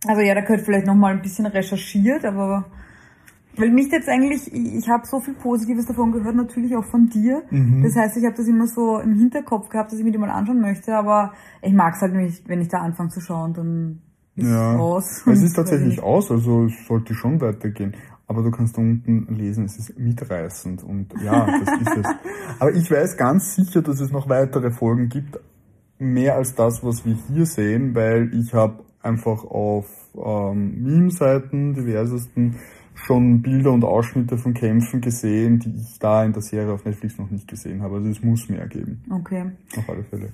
Also 0.07 0.23
ja, 0.23 0.35
da 0.35 0.43
könnte 0.43 0.65
vielleicht 0.65 0.87
nochmal 0.87 1.13
ein 1.13 1.21
bisschen 1.21 1.47
recherchiert, 1.47 2.25
aber 2.25 2.67
weil 3.57 3.71
mich 3.71 3.91
jetzt 3.91 4.09
eigentlich, 4.09 4.53
ich, 4.55 4.75
ich 4.77 4.89
habe 4.89 5.05
so 5.07 5.19
viel 5.21 5.35
Positives 5.35 5.87
davon 5.87 6.13
gehört, 6.13 6.37
natürlich 6.37 6.75
auch 6.77 6.85
von 6.85 7.09
dir. 7.09 7.43
Mhm. 7.51 7.83
Das 7.83 7.97
heißt, 7.97 8.17
ich 8.17 8.25
habe 8.25 8.37
das 8.37 8.47
immer 8.47 8.67
so 8.69 9.01
im 9.01 9.15
Hinterkopf 9.19 9.69
gehabt, 9.69 9.91
dass 9.91 9.99
ich 9.99 10.05
mir 10.05 10.13
die 10.13 10.19
mal 10.19 10.31
anschauen 10.31 10.61
möchte, 10.61 10.95
aber 10.97 11.33
ich 11.61 11.73
mag 11.73 11.95
es 11.97 12.01
halt 12.01 12.15
nicht, 12.15 12.49
wenn 12.49 12.61
ich 12.61 12.69
da 12.69 12.79
anfange 12.79 13.11
zu 13.11 13.21
schauen, 13.21 13.53
dann 13.53 13.99
ist 14.37 14.47
Ja. 14.49 14.75
es 14.75 14.81
aus. 14.81 15.27
Es 15.27 15.43
ist 15.43 15.53
tatsächlich 15.57 16.01
aus, 16.01 16.31
also 16.31 16.67
es 16.67 16.87
sollte 16.87 17.15
schon 17.15 17.41
weitergehen. 17.41 17.95
Aber 18.31 18.45
du 18.45 18.53
kannst 18.53 18.77
da 18.77 18.81
unten 18.81 19.27
lesen, 19.35 19.64
es 19.64 19.77
ist 19.77 19.99
mitreißend 19.99 20.85
und 20.85 21.12
ja, 21.21 21.47
das 21.47 21.81
ist 21.81 21.97
es. 21.97 22.07
Aber 22.61 22.73
ich 22.73 22.88
weiß 22.88 23.16
ganz 23.16 23.57
sicher, 23.57 23.83
dass 23.83 23.99
es 23.99 24.12
noch 24.12 24.29
weitere 24.29 24.71
Folgen 24.71 25.09
gibt, 25.09 25.40
mehr 25.99 26.37
als 26.37 26.55
das, 26.55 26.85
was 26.85 27.05
wir 27.05 27.16
hier 27.27 27.45
sehen, 27.45 27.93
weil 27.97 28.33
ich 28.33 28.55
habe 28.55 28.85
einfach 29.03 29.43
auf 29.43 29.87
ähm, 30.14 30.81
Meme-Seiten, 30.81 31.75
diversesten, 31.75 32.55
schon 32.95 33.43
Bilder 33.43 33.73
und 33.73 33.85
Ausschnitte 33.85 34.38
von 34.38 34.55
Kämpfen 34.55 35.01
gesehen, 35.01 35.59
die 35.59 35.75
ich 35.75 35.99
da 35.99 36.25
in 36.25 36.33
der 36.33 36.43
Serie 36.43 36.73
auf 36.73 36.85
Netflix 36.85 37.19
noch 37.19 37.31
nicht 37.31 37.49
gesehen 37.49 37.83
habe. 37.83 37.97
Also 37.97 38.11
es 38.11 38.23
muss 38.23 38.49
mehr 38.49 38.69
geben, 38.69 39.03
Okay. 39.11 39.51
auf 39.77 39.90
alle 39.90 40.05
Fälle. 40.05 40.29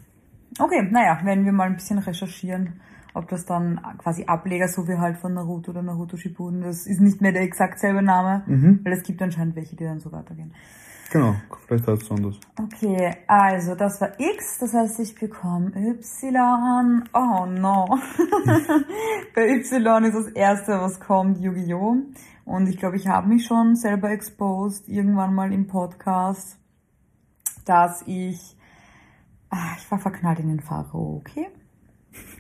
Okay, 0.59 0.87
naja, 0.91 1.19
werden 1.25 1.47
wir 1.47 1.53
mal 1.53 1.69
ein 1.69 1.77
bisschen 1.77 1.99
recherchieren, 1.99 2.75
ob 3.17 3.29
das 3.29 3.47
dann 3.47 3.81
quasi 3.99 4.25
Ableger, 4.27 4.69
so 4.69 4.87
wie 4.87 4.97
halt 4.99 5.19
von 5.19 5.35
Naruto 5.35 5.71
oder 5.71 5.83
Naruto 5.83 6.17
Shippuden, 6.17 6.61
das 6.61 6.87
ist 6.87 7.01
nicht 7.01 7.21
mehr 7.21 7.33
der 7.33 7.43
exakt 7.43 7.79
selbe 7.81 8.03
Name, 8.03 8.43
Mhm. 8.47 8.81
weil 8.85 8.93
es 8.93 9.03
gibt 9.03 9.21
anscheinend 9.23 9.57
welche, 9.57 9.75
die 9.77 9.85
dann 9.85 10.01
so 10.01 10.13
weitergehen. 10.13 10.53
Genau, 11.13 11.37
vielleicht 11.67 11.87
heißt 11.87 12.03
es 12.03 12.11
anders. 12.11 12.41
Okay, 12.61 13.15
also 13.29 13.75
das 13.77 14.01
war 14.01 14.19
X, 14.19 14.59
das 14.59 14.75
heißt 14.75 14.99
ich 15.01 15.15
bekomme 15.15 15.71
Y. 15.77 17.05
Oh 17.15 17.47
no. 17.47 17.87
Bei 19.35 19.49
Y 19.49 20.05
ist 20.05 20.15
das 20.15 20.29
erste, 20.33 20.73
was 20.73 20.99
kommt, 21.01 21.39
Yu-Gi-Oh! 21.39 21.97
Und 22.45 22.69
ich 22.69 22.77
glaube, 22.77 22.97
ich 22.97 23.07
habe 23.07 23.29
mich 23.29 23.47
schon 23.47 23.77
selber 23.77 24.11
exposed, 24.11 24.89
irgendwann 24.89 25.35
mal 25.35 25.53
im 25.53 25.67
Podcast, 25.69 26.59
dass 27.65 28.03
ich, 28.07 28.57
ah, 29.51 29.75
ich 29.79 29.91
war 29.91 29.99
verknallt 29.99 30.41
in 30.41 30.49
den 30.49 30.61
Pharao, 30.61 31.17
okay? 31.21 31.49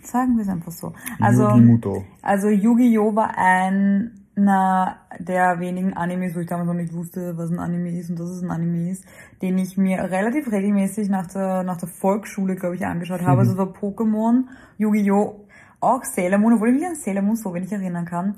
Sagen 0.07 0.37
wir 0.37 0.42
es 0.42 0.49
einfach 0.49 0.73
so. 0.73 0.92
Also, 1.21 1.49
Yu-Gi-Muto. 1.49 2.05
also 2.23 2.49
Yu-Gi-Oh! 2.49 3.14
war 3.14 3.37
einer 3.37 4.97
der 5.19 5.61
wenigen 5.61 5.95
Animes, 5.95 6.37
wo 6.37 6.40
ich 6.40 6.47
damals 6.47 6.66
noch 6.66 6.75
nicht 6.75 6.92
wusste, 6.92 7.37
was 7.37 7.51
ein 7.51 7.59
Anime 7.59 7.99
ist 7.99 8.11
und 8.11 8.21
dass 8.21 8.29
es 8.29 8.42
ein 8.42 8.51
Anime 8.51 8.90
ist, 8.90 9.05
den 9.42 9.59
ich 9.59 9.77
mir 9.77 9.99
relativ 9.99 10.53
regelmäßig 10.53 11.09
nach 11.09 11.27
der, 11.27 11.62
nach 11.62 11.79
der 11.79 11.88
Volksschule, 11.88 12.55
glaube 12.55 12.77
ich, 12.77 12.87
angeschaut 12.87 13.23
habe. 13.23 13.40
Also 13.40 13.53
es 13.53 13.59
war 13.59 13.69
Pokémon, 13.69 14.45
Yu-Gi-Oh! 14.79 15.47
auch 15.81 16.05
Sailor 16.05 16.38
Moon, 16.38 16.55
obwohl 16.55 16.71
ich 16.71 16.75
mich 16.75 16.87
an 16.87 16.95
Sailor 16.95 17.23
Moon 17.23 17.37
so 17.37 17.53
wenig 17.55 17.73
erinnern 17.73 18.05
kann. 18.05 18.37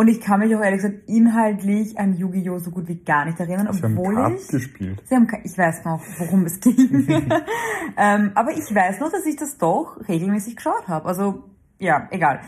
Und 0.00 0.08
ich 0.08 0.22
kann 0.22 0.40
mich 0.40 0.56
auch 0.56 0.62
ehrlich 0.62 0.80
gesagt 0.80 1.10
inhaltlich 1.10 1.98
an 1.98 2.16
Yu-Gi-Oh! 2.16 2.56
so 2.56 2.70
gut 2.70 2.88
wie 2.88 3.04
gar 3.04 3.26
nicht 3.26 3.38
erinnern, 3.38 3.70
Sie 3.70 3.82
haben 3.82 3.98
obwohl 3.98 4.14
Cards 4.14 4.44
ich... 4.44 4.48
gespielt. 4.48 5.02
Sie 5.04 5.14
haben, 5.14 5.28
ich 5.44 5.58
weiß 5.58 5.84
noch, 5.84 6.00
worum 6.16 6.46
es 6.46 6.58
ging. 6.58 7.06
ähm, 7.98 8.32
aber 8.34 8.52
ich 8.52 8.74
weiß 8.74 9.00
noch, 9.00 9.12
dass 9.12 9.26
ich 9.26 9.36
das 9.36 9.58
doch 9.58 9.98
regelmäßig 10.08 10.56
geschaut 10.56 10.88
habe. 10.88 11.04
Also, 11.04 11.50
ja, 11.78 12.08
egal. 12.12 12.40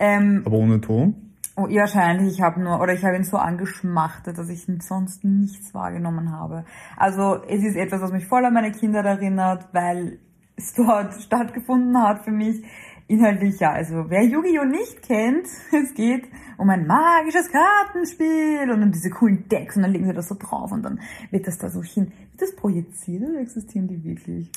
Ähm, 0.00 0.42
Aber 0.44 0.56
ohne 0.56 0.80
Ton. 0.80 1.14
oh, 1.54 1.68
ja, 1.68 1.82
wahrscheinlich, 1.82 2.32
ich 2.34 2.42
habe 2.42 2.60
nur, 2.60 2.80
oder 2.80 2.92
ich 2.92 3.04
habe 3.04 3.14
ihn 3.14 3.22
so 3.22 3.36
angeschmachtet, 3.36 4.36
dass 4.36 4.48
ich 4.48 4.66
sonst 4.80 5.22
nichts 5.22 5.72
wahrgenommen 5.74 6.32
habe. 6.32 6.64
Also, 6.96 7.40
es 7.46 7.62
ist 7.62 7.76
etwas, 7.76 8.02
was 8.02 8.10
mich 8.10 8.26
voll 8.26 8.44
an 8.44 8.52
meine 8.52 8.72
Kindheit 8.72 9.04
erinnert, 9.04 9.68
weil 9.70 10.18
es 10.56 10.74
dort 10.74 11.14
stattgefunden 11.22 12.02
hat 12.02 12.24
für 12.24 12.32
mich. 12.32 12.64
Inhaltlich 13.08 13.60
ja, 13.60 13.72
also 13.72 14.06
wer 14.08 14.24
Yu-Gi-Oh! 14.24 14.64
nicht 14.64 15.02
kennt, 15.02 15.46
es 15.72 15.94
geht 15.94 16.24
um 16.58 16.68
ein 16.70 16.86
magisches 16.86 17.48
Kartenspiel 17.50 18.68
und 18.70 18.82
um 18.82 18.90
diese 18.90 19.10
coolen 19.10 19.48
Decks 19.48 19.76
und 19.76 19.82
dann 19.82 19.92
legen 19.92 20.06
sie 20.06 20.12
das 20.12 20.28
so 20.28 20.34
drauf 20.34 20.72
und 20.72 20.82
dann 20.82 21.00
wird 21.30 21.46
das 21.46 21.58
da 21.58 21.70
so 21.70 21.82
hin. 21.82 22.06
Wird 22.32 22.42
das 22.42 22.56
projiziert 22.56 23.22
oder 23.22 23.40
existieren 23.40 23.86
die 23.86 24.02
wirklich? 24.02 24.50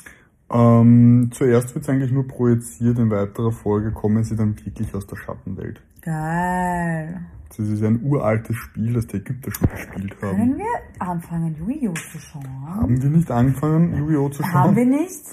Ähm, 0.50 1.30
zuerst 1.32 1.74
wird 1.74 1.84
es 1.84 1.88
eigentlich 1.88 2.10
nur 2.10 2.26
projiziert, 2.26 2.98
in 2.98 3.10
weiterer 3.10 3.52
Folge 3.52 3.92
kommen 3.92 4.24
sie 4.24 4.34
dann 4.34 4.56
wirklich 4.64 4.92
aus 4.94 5.06
der 5.06 5.16
Schattenwelt. 5.16 5.80
Geil. 6.00 7.20
Das 7.50 7.58
ist 7.58 7.80
ja 7.80 7.88
ein 7.88 8.02
uraltes 8.02 8.56
Spiel, 8.56 8.94
das 8.94 9.06
die 9.06 9.18
Ägypter 9.18 9.52
schon 9.52 9.68
gespielt 9.68 10.16
haben. 10.22 10.36
Können 10.36 10.58
wir 10.58 10.66
anfangen, 10.98 11.54
Yu-Gi-Oh! 11.56 11.92
zu 11.92 12.18
schauen? 12.18 12.66
Haben 12.66 13.02
wir 13.02 13.10
nicht 13.10 13.30
angefangen, 13.30 13.96
Yu-Gi-Oh! 13.96 14.28
zu 14.28 14.42
schauen? 14.42 14.54
Haben 14.54 14.76
wir 14.76 14.86
nicht? 14.86 15.24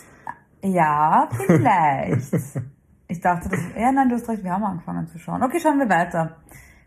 Ja, 0.64 1.30
vielleicht. 1.48 2.62
Ich 3.08 3.22
dachte, 3.22 3.50
das, 3.50 3.60
ja, 3.76 3.92
nein, 3.92 4.10
du 4.10 4.16
hast 4.16 4.28
recht, 4.28 4.44
wir 4.44 4.52
haben 4.52 4.64
angefangen 4.64 5.08
zu 5.08 5.18
schauen. 5.18 5.42
Okay, 5.42 5.60
schauen 5.60 5.80
wir 5.80 5.90
weiter. 5.90 6.38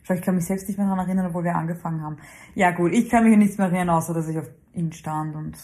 Schau, 0.03 0.15
ich 0.15 0.23
kann 0.23 0.35
mich 0.35 0.45
selbst 0.45 0.69
nicht 0.69 0.79
mehr 0.79 0.87
daran 0.87 1.07
erinnern, 1.07 1.27
obwohl 1.27 1.45
wir 1.45 1.55
angefangen 1.55 2.03
haben. 2.03 2.17
Ja 2.55 2.73
gut, 2.73 2.93
ich 2.93 3.09
kann 3.09 3.25
mich 3.25 3.37
nichts 3.37 3.59
mehr 3.59 3.69
erinnern, 3.69 3.91
außer 3.91 4.15
dass 4.15 4.29
ich 4.29 4.39
auf 4.39 4.49
ihn 4.75 4.93
stand 4.93 5.35
und 5.35 5.57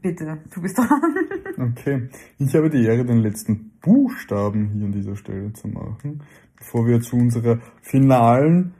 bitte, 0.00 0.38
du 0.54 0.60
bist 0.60 0.78
dran. 0.78 0.88
Okay. 1.58 2.08
Ich 2.38 2.54
habe 2.56 2.70
die 2.70 2.84
Ehre, 2.84 3.04
den 3.04 3.18
letzten 3.18 3.72
Buchstaben 3.80 4.70
hier 4.70 4.86
an 4.86 4.92
dieser 4.92 5.14
Stelle 5.14 5.52
zu 5.52 5.68
machen, 5.68 6.22
bevor 6.56 6.86
wir 6.86 7.00
zu 7.00 7.16
unserer 7.16 7.60
finalen 7.82 8.74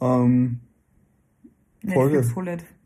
ähm, 0.00 0.60
Folge. 1.88 2.22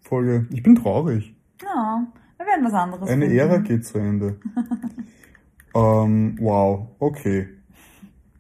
Folge. 0.01 0.47
Ich 0.51 0.63
bin 0.63 0.77
traurig. 0.77 1.35
Ja, 1.63 2.07
wir 2.39 2.47
werden 2.47 2.65
was 2.65 2.73
anderes 2.73 3.09
Eine 3.09 3.27
finden. 3.27 3.39
Ära 3.39 3.59
geht 3.59 3.85
zu 3.85 3.99
Ende. 3.99 4.39
ähm, 5.75 6.39
wow, 6.41 6.89
okay. 6.99 7.49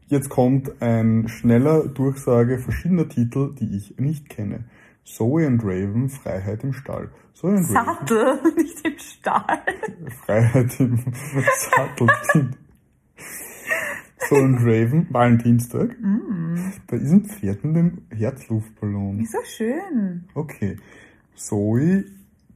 Jetzt 0.06 0.28
kommt 0.28 0.82
ein 0.82 1.28
schneller 1.28 1.88
Durchsage 1.88 2.58
verschiedener 2.58 3.08
Titel, 3.08 3.54
die 3.54 3.76
ich 3.76 3.98
nicht 3.98 4.28
kenne. 4.28 4.64
Zoe 5.04 5.46
and 5.46 5.62
Raven, 5.62 6.08
Freiheit 6.08 6.62
im 6.64 6.72
Stall. 6.72 7.10
Zoe 7.32 7.56
and 7.56 7.68
Raven, 7.70 7.86
Sattel, 7.86 8.54
nicht 8.56 8.86
im 8.86 8.98
Stall. 8.98 9.58
Freiheit 10.24 10.80
im 10.80 10.98
Sattel. 11.70 12.08
Zoe 14.28 14.42
and 14.42 14.58
Raven, 14.60 15.06
Valentinstag. 15.10 15.96
Da 16.86 16.96
ist 16.96 17.12
ein 17.12 17.24
Pferd 17.24 17.64
mit 17.64 17.76
dem 17.76 18.02
Herzluftballon. 18.10 19.20
Ist 19.20 19.32
so 19.32 19.38
schön. 19.44 20.24
Okay. 20.34 20.76
Zoe, 21.34 22.04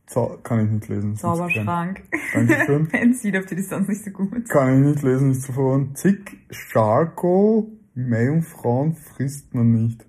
Zau 0.08 0.38
kann 0.42 0.64
ich 0.64 0.70
nicht 0.70 0.88
lesen. 0.88 1.16
Zauberschrank. 1.16 2.02
Dankeschön. 2.32 2.88
Man 2.92 3.14
sieht 3.14 3.36
auf 3.36 3.46
die 3.46 3.56
Distanz 3.56 3.88
nicht 3.88 4.04
so 4.04 4.10
gut. 4.10 4.48
Kann 4.48 4.80
ich 4.82 4.88
nicht 4.94 5.02
lesen, 5.02 5.32
ist 5.32 5.42
zu 5.42 5.52
verworren. 5.52 5.94
Zick, 5.94 6.38
Scharko, 6.50 7.68
Meerjungfrauen 7.94 8.94
frisst 8.94 9.54
man 9.54 9.72
nicht. 9.72 10.06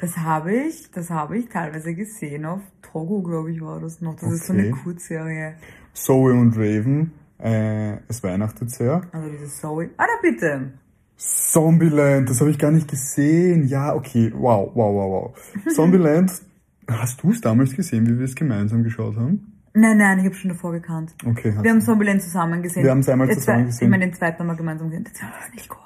Das 0.00 0.18
habe 0.18 0.52
ich, 0.54 0.90
das 0.90 1.08
habe 1.08 1.38
ich 1.38 1.48
teilweise 1.48 1.94
gesehen 1.94 2.44
auf 2.44 2.60
Togo, 2.82 3.22
glaube 3.22 3.50
ich, 3.52 3.60
war 3.62 3.80
das 3.80 4.02
noch. 4.02 4.16
Das 4.16 4.30
ist 4.30 4.46
so 4.46 4.52
Okay. 4.52 4.62
eine 4.68 4.70
Kurzserie. 4.72 5.54
Zoe 5.94 6.32
und 6.32 6.54
Raven, 6.56 7.12
äh, 7.38 7.96
es 8.08 8.22
weihnachtet 8.22 8.70
sehr. 8.70 9.00
Also 9.12 9.30
diese 9.30 9.46
Zoe. 9.48 9.88
Ah, 9.96 10.04
na 10.06 10.28
bitte. 10.30 10.72
Zombieland, 11.16 12.28
das 12.28 12.40
habe 12.40 12.50
ich 12.50 12.58
gar 12.58 12.70
nicht 12.70 12.88
gesehen. 12.88 13.66
Ja, 13.68 13.94
okay, 13.94 14.30
wow, 14.36 14.70
wow, 14.74 14.94
wow, 14.94 15.32
wow. 15.32 15.74
Zombieland, 15.74 16.30
hast 16.88 17.22
du 17.22 17.30
es 17.30 17.40
damals 17.40 17.74
gesehen, 17.74 18.06
wie 18.06 18.18
wir 18.18 18.24
es 18.24 18.34
gemeinsam 18.34 18.82
geschaut 18.82 19.16
haben? 19.16 19.52
Nein, 19.74 19.98
nein, 19.98 20.18
ich 20.20 20.24
habe 20.24 20.34
schon 20.34 20.48
davor 20.50 20.72
gekannt. 20.72 21.14
Okay, 21.24 21.54
Wir 21.60 21.70
haben. 21.70 21.80
Zombieland 21.82 22.22
zusammen 22.22 22.62
gesehen. 22.62 22.82
Wir 22.82 22.90
haben 22.90 23.00
es 23.00 23.08
einmal 23.08 23.30
zusammen 23.30 23.66
gesehen. 23.66 23.86
Ich 23.86 23.90
meine, 23.90 24.06
den 24.06 24.14
zweiten 24.14 24.46
wir 24.46 24.54
gemeinsam 24.54 24.88
gesehen. 24.88 25.04
Der 25.04 25.12
zweite 25.12 25.34
ist 25.46 25.54
nicht 25.54 25.68
gut. 25.68 25.78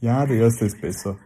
Ja, 0.00 0.26
der 0.26 0.36
erste 0.36 0.64
ist 0.64 0.80
besser. 0.80 1.16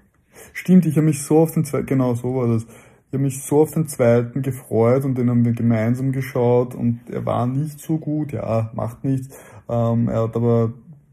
Stimmt, 0.53 0.85
ich 0.85 0.97
habe 0.97 1.07
mich 1.07 1.23
so 1.23 1.39
auf 1.39 1.53
den 1.53 1.65
zweiten, 1.65 1.87
genau 1.87 2.15
so 2.15 2.35
war 2.35 2.49
das. 2.49 2.65
Ich 2.65 3.15
habe 3.15 3.25
mich 3.25 3.43
so 3.43 3.61
auf 3.61 3.71
den 3.73 3.89
zweiten 3.89 4.43
gefreut 4.43 5.05
und 5.05 5.17
den 5.17 5.29
haben 5.31 5.45
wir 5.45 5.53
gemeinsam 5.53 6.13
geschaut 6.13 6.75
und 6.75 7.01
er 7.11 7.25
war 7.27 7.47
nicht 7.47 7.79
so 7.81 7.99
gut, 7.99 8.33
ja, 8.33 8.71
macht 8.75 9.05
nichts. 9.05 9.37
Ähm, 9.69 10.09
er 10.09 10.23
hat 10.23 10.37
aber 10.37 10.73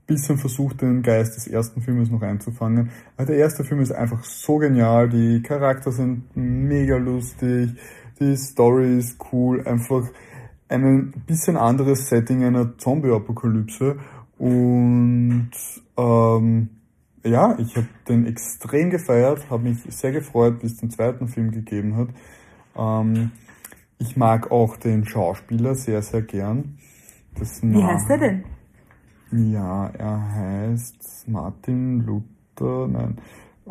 bisschen 0.10 0.38
versucht, 0.40 0.82
den 0.82 1.04
Geist 1.04 1.36
des 1.36 1.48
ersten 1.48 1.82
Filmes 1.82 2.10
noch 2.10 2.24
einzufangen. 2.24 2.90
Der 3.18 3.38
erste 3.38 3.64
Film 3.64 3.80
ist 3.80 3.92
einfach 3.92 4.24
so 4.24 4.58
genial, 4.58 5.08
die 5.08 5.42
Charakter 5.44 5.92
sind 5.92 6.36
mega 6.36 6.98
lustig, 6.98 7.76
die 8.20 8.36
Story 8.36 8.98
ist 8.98 9.18
cool, 9.32 9.66
einfach 9.66 10.10
ein 10.68 11.12
bisschen 11.26 11.58
anderes 11.58 12.10
Setting 12.10 12.44
einer 12.44 12.78
Zombie-Apokalypse 12.78 13.98
und 14.38 15.52
ähm, 15.98 16.70
ja, 17.24 17.58
ich 17.60 17.76
habe 17.76 17.88
den 18.08 18.26
extrem 18.26 18.90
gefeiert, 18.90 19.50
habe 19.50 19.70
mich 19.70 19.80
sehr 19.90 20.12
gefreut, 20.12 20.62
wie 20.62 20.68
es 20.68 20.78
den 20.78 20.90
zweiten 20.90 21.28
Film 21.28 21.52
gegeben 21.52 21.96
hat. 21.98 22.10
Ähm, 22.76 23.32
ich 24.00 24.18
mag 24.18 24.50
auch 24.50 24.78
den 24.78 25.06
Schauspieler 25.06 25.76
sehr, 25.76 26.02
sehr 26.02 26.22
gern. 26.22 26.78
Das 27.38 27.62
Wie 27.62 27.84
heißt 27.84 28.10
der 28.10 28.18
denn? 28.18 28.44
Ja, 29.32 29.88
er 29.88 30.36
heißt 30.36 31.28
Martin 31.28 32.00
Luther, 32.06 32.88
nein. 32.88 33.18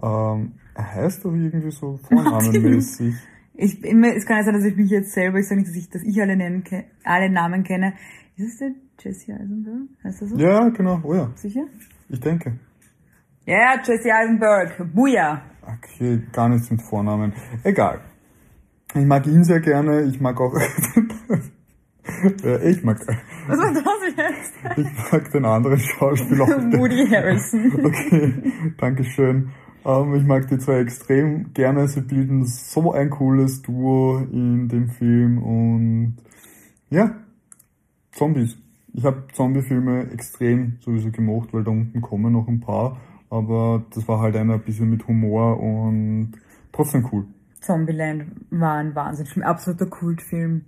Ähm, 0.01 0.53
er 0.75 0.95
heißt 0.95 1.25
doch 1.25 1.33
irgendwie 1.33 1.71
so 1.71 1.99
vornamenmäßig. 2.09 3.15
Ich, 3.55 3.85
immer, 3.85 4.15
es 4.15 4.25
kann 4.25 4.37
ja 4.37 4.45
sein, 4.45 4.55
dass 4.55 4.65
ich 4.65 4.77
mich 4.77 4.91
jetzt 4.91 5.13
selber, 5.13 5.39
ich 5.39 5.49
sage 5.49 5.61
nicht, 5.61 5.71
dass 5.71 5.77
ich, 5.77 5.91
dass 5.91 6.03
ich 6.05 6.21
alle, 6.23 6.37
nennen, 6.37 6.63
alle 7.03 7.29
Namen 7.29 7.65
kenne. 7.65 7.95
Ist 8.37 8.53
es 8.53 8.59
der 8.59 8.73
Jesse 9.01 9.35
Eisenberg? 9.35 9.89
Heißt 10.05 10.23
das 10.23 10.31
so? 10.31 10.37
Ja, 10.37 10.69
genau, 10.69 11.01
oh 11.03 11.15
ja, 11.15 11.33
Sicher? 11.35 11.65
ich 12.09 12.21
denke. 12.21 12.57
Ja, 13.47 13.81
Jesse 13.85 14.15
Eisenberg. 14.15 14.95
Buja. 14.95 15.43
Okay, 15.63 16.23
gar 16.33 16.49
nichts 16.49 16.71
mit 16.71 16.83
Vornamen. 16.83 17.33
Egal. 17.65 18.01
Ich 18.95 19.05
mag 19.05 19.27
ihn 19.27 19.43
sehr 19.43 19.61
gerne, 19.61 20.03
ich 20.03 20.21
mag 20.21 20.41
auch, 20.41 20.55
ich 22.65 22.83
mag, 22.85 22.99
Was 23.47 23.59
war 23.59 23.73
das 23.73 23.85
jetzt? 24.17 24.79
ich 24.79 25.13
mag 25.13 25.31
den 25.33 25.45
anderen 25.45 25.79
Schauspieler. 25.79 26.47
Woody 26.79 27.07
Harrison. 27.09 27.73
Okay, 27.85 28.33
Dankeschön. 28.79 29.51
Ähm, 29.85 30.15
ich 30.15 30.25
mag 30.25 30.49
die 30.49 30.59
zwei 30.59 30.81
extrem 30.81 31.53
gerne. 31.53 31.89
Sie 31.89 32.01
bilden 32.01 32.45
so 32.47 32.93
ein 32.93 33.11
cooles 33.11 33.63
Duo 33.63 34.19
in 34.33 34.69
dem 34.69 34.89
Film 34.91 35.39
und 35.43 36.17
ja, 36.91 37.15
Zombies. 38.13 38.57
Ich 38.95 39.05
habe 39.05 39.25
Zombie-Filme 39.33 40.11
extrem 40.13 40.79
sowieso 40.81 41.11
gemocht, 41.11 41.51
weil 41.53 41.63
da 41.63 41.71
unten 41.71 42.01
kommen 42.01 42.33
noch 42.33 42.49
ein 42.49 42.59
paar, 42.61 42.99
aber 43.31 43.85
das 43.95 44.09
war 44.09 44.21
halt 44.21 44.35
einer 44.35 44.55
ein 44.55 44.63
bisschen 44.63 44.91
mit 44.91 45.07
Humor 45.07 45.61
und 45.61 46.33
trotzdem 46.73 47.07
cool. 47.13 47.27
Zombieland 47.61 48.25
war 48.51 48.79
ein 48.79 48.95
Wahnsinnsfilm, 48.95 49.45
absoluter 49.47 49.87
Kultfilm. 49.87 50.65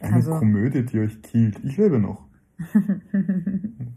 Eine 0.00 0.14
Also- 0.14 0.38
Komödie, 0.38 0.84
die 0.84 0.98
euch 1.00 1.20
killt. 1.22 1.58
Ich 1.64 1.76
lebe 1.76 1.98
noch. 1.98 2.26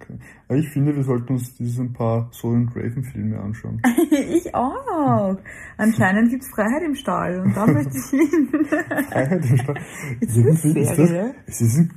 Okay. 0.02 0.18
Aber 0.48 0.58
ich 0.58 0.70
finde, 0.70 0.96
wir 0.96 1.04
sollten 1.04 1.34
uns 1.34 1.56
diese 1.56 1.82
ein 1.84 1.94
paar 1.94 2.30
Soul 2.32 2.56
and 2.58 2.76
Raven 2.76 3.04
Filme 3.04 3.40
anschauen. 3.40 3.82
ich 4.12 4.54
auch. 4.56 5.38
Anscheinend 5.78 6.30
gibt's 6.32 6.48
Freiheit 6.50 6.82
im 6.84 6.96
Stall 6.96 7.40
und 7.42 7.56
da 7.56 7.66
möchte 7.68 7.98
ich 7.98 8.06
hin. 8.10 8.50
Freiheit 9.10 9.46
im 9.50 9.58
Stall. 9.58 9.78
Ist 10.20 10.38
das 10.38 10.38
eine 10.38 10.50
Irgendwie 10.50 10.80
ist 10.80 10.90
das, 10.90 10.96
Serie? 10.98 11.36
es 11.46 11.62
ist 11.62 11.78
ein, 11.78 11.94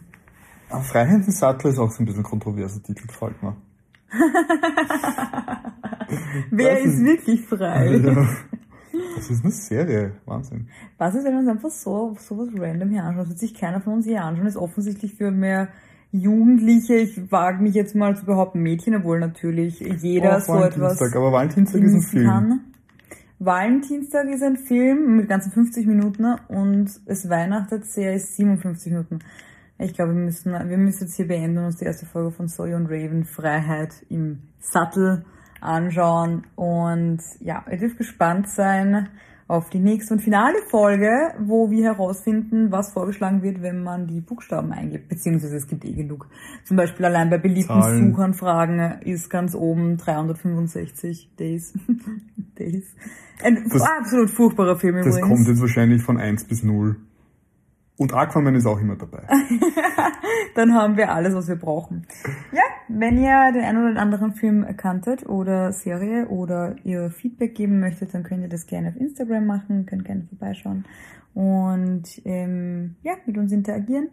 aber 0.69 0.83
Freiheit 0.83 1.27
im 1.27 1.33
Sattel 1.33 1.71
ist 1.71 1.79
auch 1.79 1.91
so 1.91 2.03
ein 2.03 2.07
bisschen 2.07 2.21
ein 2.23 2.25
kontroverser 2.31 2.83
Titel, 2.83 3.07
gefällt 3.07 3.43
mir. 3.43 3.57
Wer 6.51 6.75
Das 6.77 6.85
ist 6.85 6.95
ist- 6.95 7.05
wirklich 7.05 7.41
frei? 7.47 7.97
Ja. 7.97 8.29
Das 9.17 9.31
ist 9.31 9.45
eine 9.45 9.53
Serie, 9.53 10.13
Wahnsinn. 10.27 10.69
Was 10.99 11.15
ist, 11.15 11.25
wenn 11.25 11.33
wir 11.33 11.41
uns 11.41 11.49
einfach 11.49 11.71
so, 11.71 12.17
so 12.19 12.39
was 12.39 12.49
random 12.59 12.91
hier 12.91 13.03
anschauen? 13.03 13.21
Das 13.21 13.29
wird 13.31 13.39
sich 13.39 13.55
keiner 13.55 13.81
von 13.81 13.95
uns 13.95 14.07
hier 14.07 14.23
anschauen. 14.23 14.47
Ist 14.47 14.57
offensichtlich 14.57 15.15
für 15.15 15.31
mehr 15.31 15.69
Jugendliche, 16.13 16.95
ich 16.95 17.33
wage 17.33 17.61
mich 17.61 17.75
jetzt 17.75 17.97
mal 17.97 18.17
zu 18.17 18.25
behaupten 18.25 18.61
Mädchen, 18.61 18.95
obwohl 18.95 19.19
natürlich 19.19 19.81
jeder 19.81 20.37
Oh, 20.37 20.41
so 20.41 20.63
etwas 20.63 21.03
aber 21.03 21.33
Valentinstag 21.33 21.83
ist 21.83 21.93
ein 21.93 22.03
Film. 22.03 22.27
kann. 22.27 22.61
Valentinstag 23.41 24.29
ist 24.29 24.43
ein 24.43 24.57
Film 24.57 25.17
mit 25.17 25.29
ganzen 25.29 25.51
50 25.51 25.87
Minuten 25.87 26.25
und 26.47 26.89
es 27.07 27.29
weihnachtet 27.29 27.87
sehr 27.87 28.15
ist 28.15 28.37
57 28.37 28.93
Minuten. 28.93 29.19
Ich 29.79 29.95
glaube, 29.95 30.15
wir 30.15 30.21
müssen, 30.23 30.53
wir 30.53 30.79
müssen 30.79 31.05
jetzt 31.05 31.17
hier 31.17 31.27
beenden 31.27 31.59
und 31.59 31.65
uns 31.65 31.77
die 31.79 31.85
erste 31.85 32.07
Folge 32.07 32.31
von 32.31 32.47
Zoe 32.49 32.77
und 32.77 32.87
Raven 32.87 33.25
Freiheit 33.25 33.91
im 34.09 34.39
Sattel 34.61 35.25
anschauen. 35.65 36.45
Und 36.57 37.19
ja, 37.41 37.65
ihr 37.71 37.79
dürft 37.79 37.99
gespannt 37.99 38.49
sein 38.49 39.09
auf 39.47 39.69
die 39.69 39.79
nächste 39.79 40.15
und 40.15 40.21
finale 40.21 40.57
Folge, 40.71 41.11
wo 41.39 41.71
wir 41.71 41.85
herausfinden, 41.85 42.73
was 42.73 42.93
vorgeschlagen 42.93 43.43
wird, 43.43 43.61
wenn 43.61 43.83
man 43.83 44.07
die 44.07 44.21
Buchstaben 44.23 44.73
eingibt. 44.73 45.09
Beziehungsweise 45.11 45.57
es 45.57 45.67
gibt 45.67 45.85
eh 45.85 45.93
genug. 45.93 46.29
Zum 46.65 46.79
Beispiel 46.79 47.05
allein 47.05 47.29
bei 47.29 47.37
beliebten 47.37 47.81
Zahlen. 47.83 48.11
Suchanfragen 48.11 49.03
ist 49.03 49.29
ganz 49.29 49.55
oben 49.55 49.99
365 49.99 51.31
Days. 51.39 51.75
Days. 52.59 52.85
Ein 53.43 53.67
Das- 53.71 53.83
absolut 53.83 54.31
furchtbarer 54.31 54.77
Film 54.79 54.97
Das 54.97 55.07
übrigens. 55.09 55.29
kommt 55.29 55.49
jetzt 55.49 55.61
wahrscheinlich 55.61 56.03
von 56.03 56.17
1 56.19 56.45
bis 56.45 56.63
0. 56.63 56.97
Und 57.97 58.13
Aquaman 58.13 58.55
ist 58.57 58.67
auch 58.67 58.81
immer 58.81 58.97
dabei. 58.97 59.27
Dann 60.57 60.75
haben 60.75 60.97
wir 60.97 61.13
alles, 61.13 61.35
was 61.35 61.49
wir 61.49 61.57
brauchen. 61.57 62.07
Ja, 62.53 62.63
wenn 62.89 63.19
ihr 63.19 63.53
den 63.53 63.63
einen 63.63 63.93
oder 63.93 64.01
anderen 64.01 64.35
Film 64.35 64.67
kanntet 64.77 65.29
oder 65.29 65.73
Serie 65.73 66.27
oder 66.29 66.77
ihr 66.85 67.11
Feedback 67.11 67.55
geben 67.55 67.81
möchtet, 67.81 68.15
dann 68.15 68.25
könnt 68.25 68.43
ihr 68.43 68.49
das 68.49 68.67
gerne 68.67 68.89
auf 68.89 68.97
Instagram 68.97 69.47
machen, 69.47 69.87
könnt 69.87 70.05
gerne 70.05 70.25
vorbeischauen 70.29 70.85
und 71.35 72.05
ähm, 72.25 72.97
ja, 73.03 73.15
mit 73.27 73.37
uns 73.37 73.53
interagieren. 73.53 74.09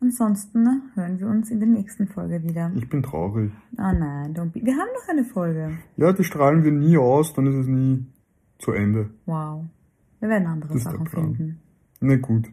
Ansonsten 0.00 0.92
hören 0.94 1.18
wir 1.18 1.26
uns 1.26 1.50
in 1.50 1.58
der 1.58 1.68
nächsten 1.68 2.06
Folge 2.06 2.42
wieder. 2.44 2.70
Ich 2.76 2.88
bin 2.88 3.02
traurig. 3.02 3.50
Oh 3.72 3.92
nein, 3.92 4.32
don't 4.32 4.52
be. 4.52 4.60
Wir 4.62 4.74
haben 4.74 4.88
noch 4.94 5.08
eine 5.08 5.24
Folge. 5.24 5.78
Ja, 5.96 6.12
die 6.12 6.22
strahlen 6.22 6.62
wir 6.62 6.70
nie 6.70 6.96
aus, 6.96 7.34
dann 7.34 7.46
ist 7.46 7.56
es 7.56 7.66
nie 7.66 8.06
zu 8.58 8.72
Ende. 8.72 9.10
Wow. 9.26 9.64
Wir 10.20 10.28
werden 10.28 10.46
andere 10.46 10.74
Das 10.74 10.84
Sachen 10.84 11.06
finden. 11.06 11.60
Na 12.00 12.16
gut. 12.16 12.48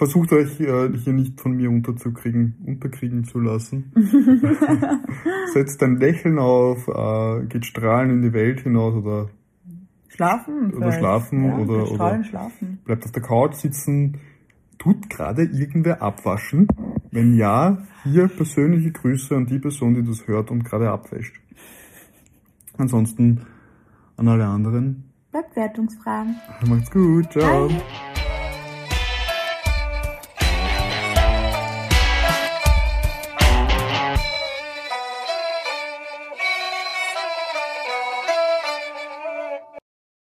Versucht 0.00 0.32
euch 0.32 0.58
äh, 0.60 0.88
hier 0.96 1.12
nicht 1.12 1.38
von 1.38 1.52
mir 1.52 1.68
unterzukriegen, 1.68 2.54
unterkriegen 2.64 3.24
zu 3.24 3.38
lassen. 3.38 3.92
Setzt 5.52 5.82
ein 5.82 5.98
Lächeln 5.98 6.38
auf, 6.38 6.88
äh, 6.88 7.44
geht 7.44 7.66
strahlen 7.66 8.08
in 8.08 8.22
die 8.22 8.32
Welt 8.32 8.60
hinaus 8.62 8.94
oder 8.94 9.28
Schlafen? 10.08 10.72
Oder 10.72 10.92
schlafen 10.92 11.44
ja, 11.44 11.58
oder- 11.58 11.84
Strahlen 11.84 12.20
oder- 12.20 12.24
schlafen. 12.30 12.78
bleibt 12.82 13.04
auf 13.04 13.12
der 13.12 13.22
Couch 13.22 13.56
sitzen. 13.56 14.16
Tut 14.78 15.10
gerade 15.10 15.42
irgendwer 15.42 16.00
abwaschen? 16.00 16.66
Wenn 17.10 17.36
ja, 17.36 17.76
hier 18.02 18.28
persönliche 18.28 18.92
Grüße 18.92 19.36
an 19.36 19.44
die 19.44 19.58
Person, 19.58 19.92
die 19.96 20.02
das 20.02 20.26
hört 20.26 20.50
und 20.50 20.64
gerade 20.64 20.88
abwäscht. 20.90 21.38
Ansonsten 22.78 23.42
an 24.16 24.28
alle 24.28 24.46
anderen. 24.46 25.04
Bleibt 25.30 25.54
wertungsfrei. 25.56 26.24
Macht's 26.66 26.90
gut, 26.90 27.30
ciao. 27.32 27.68
Bye. 27.68 28.19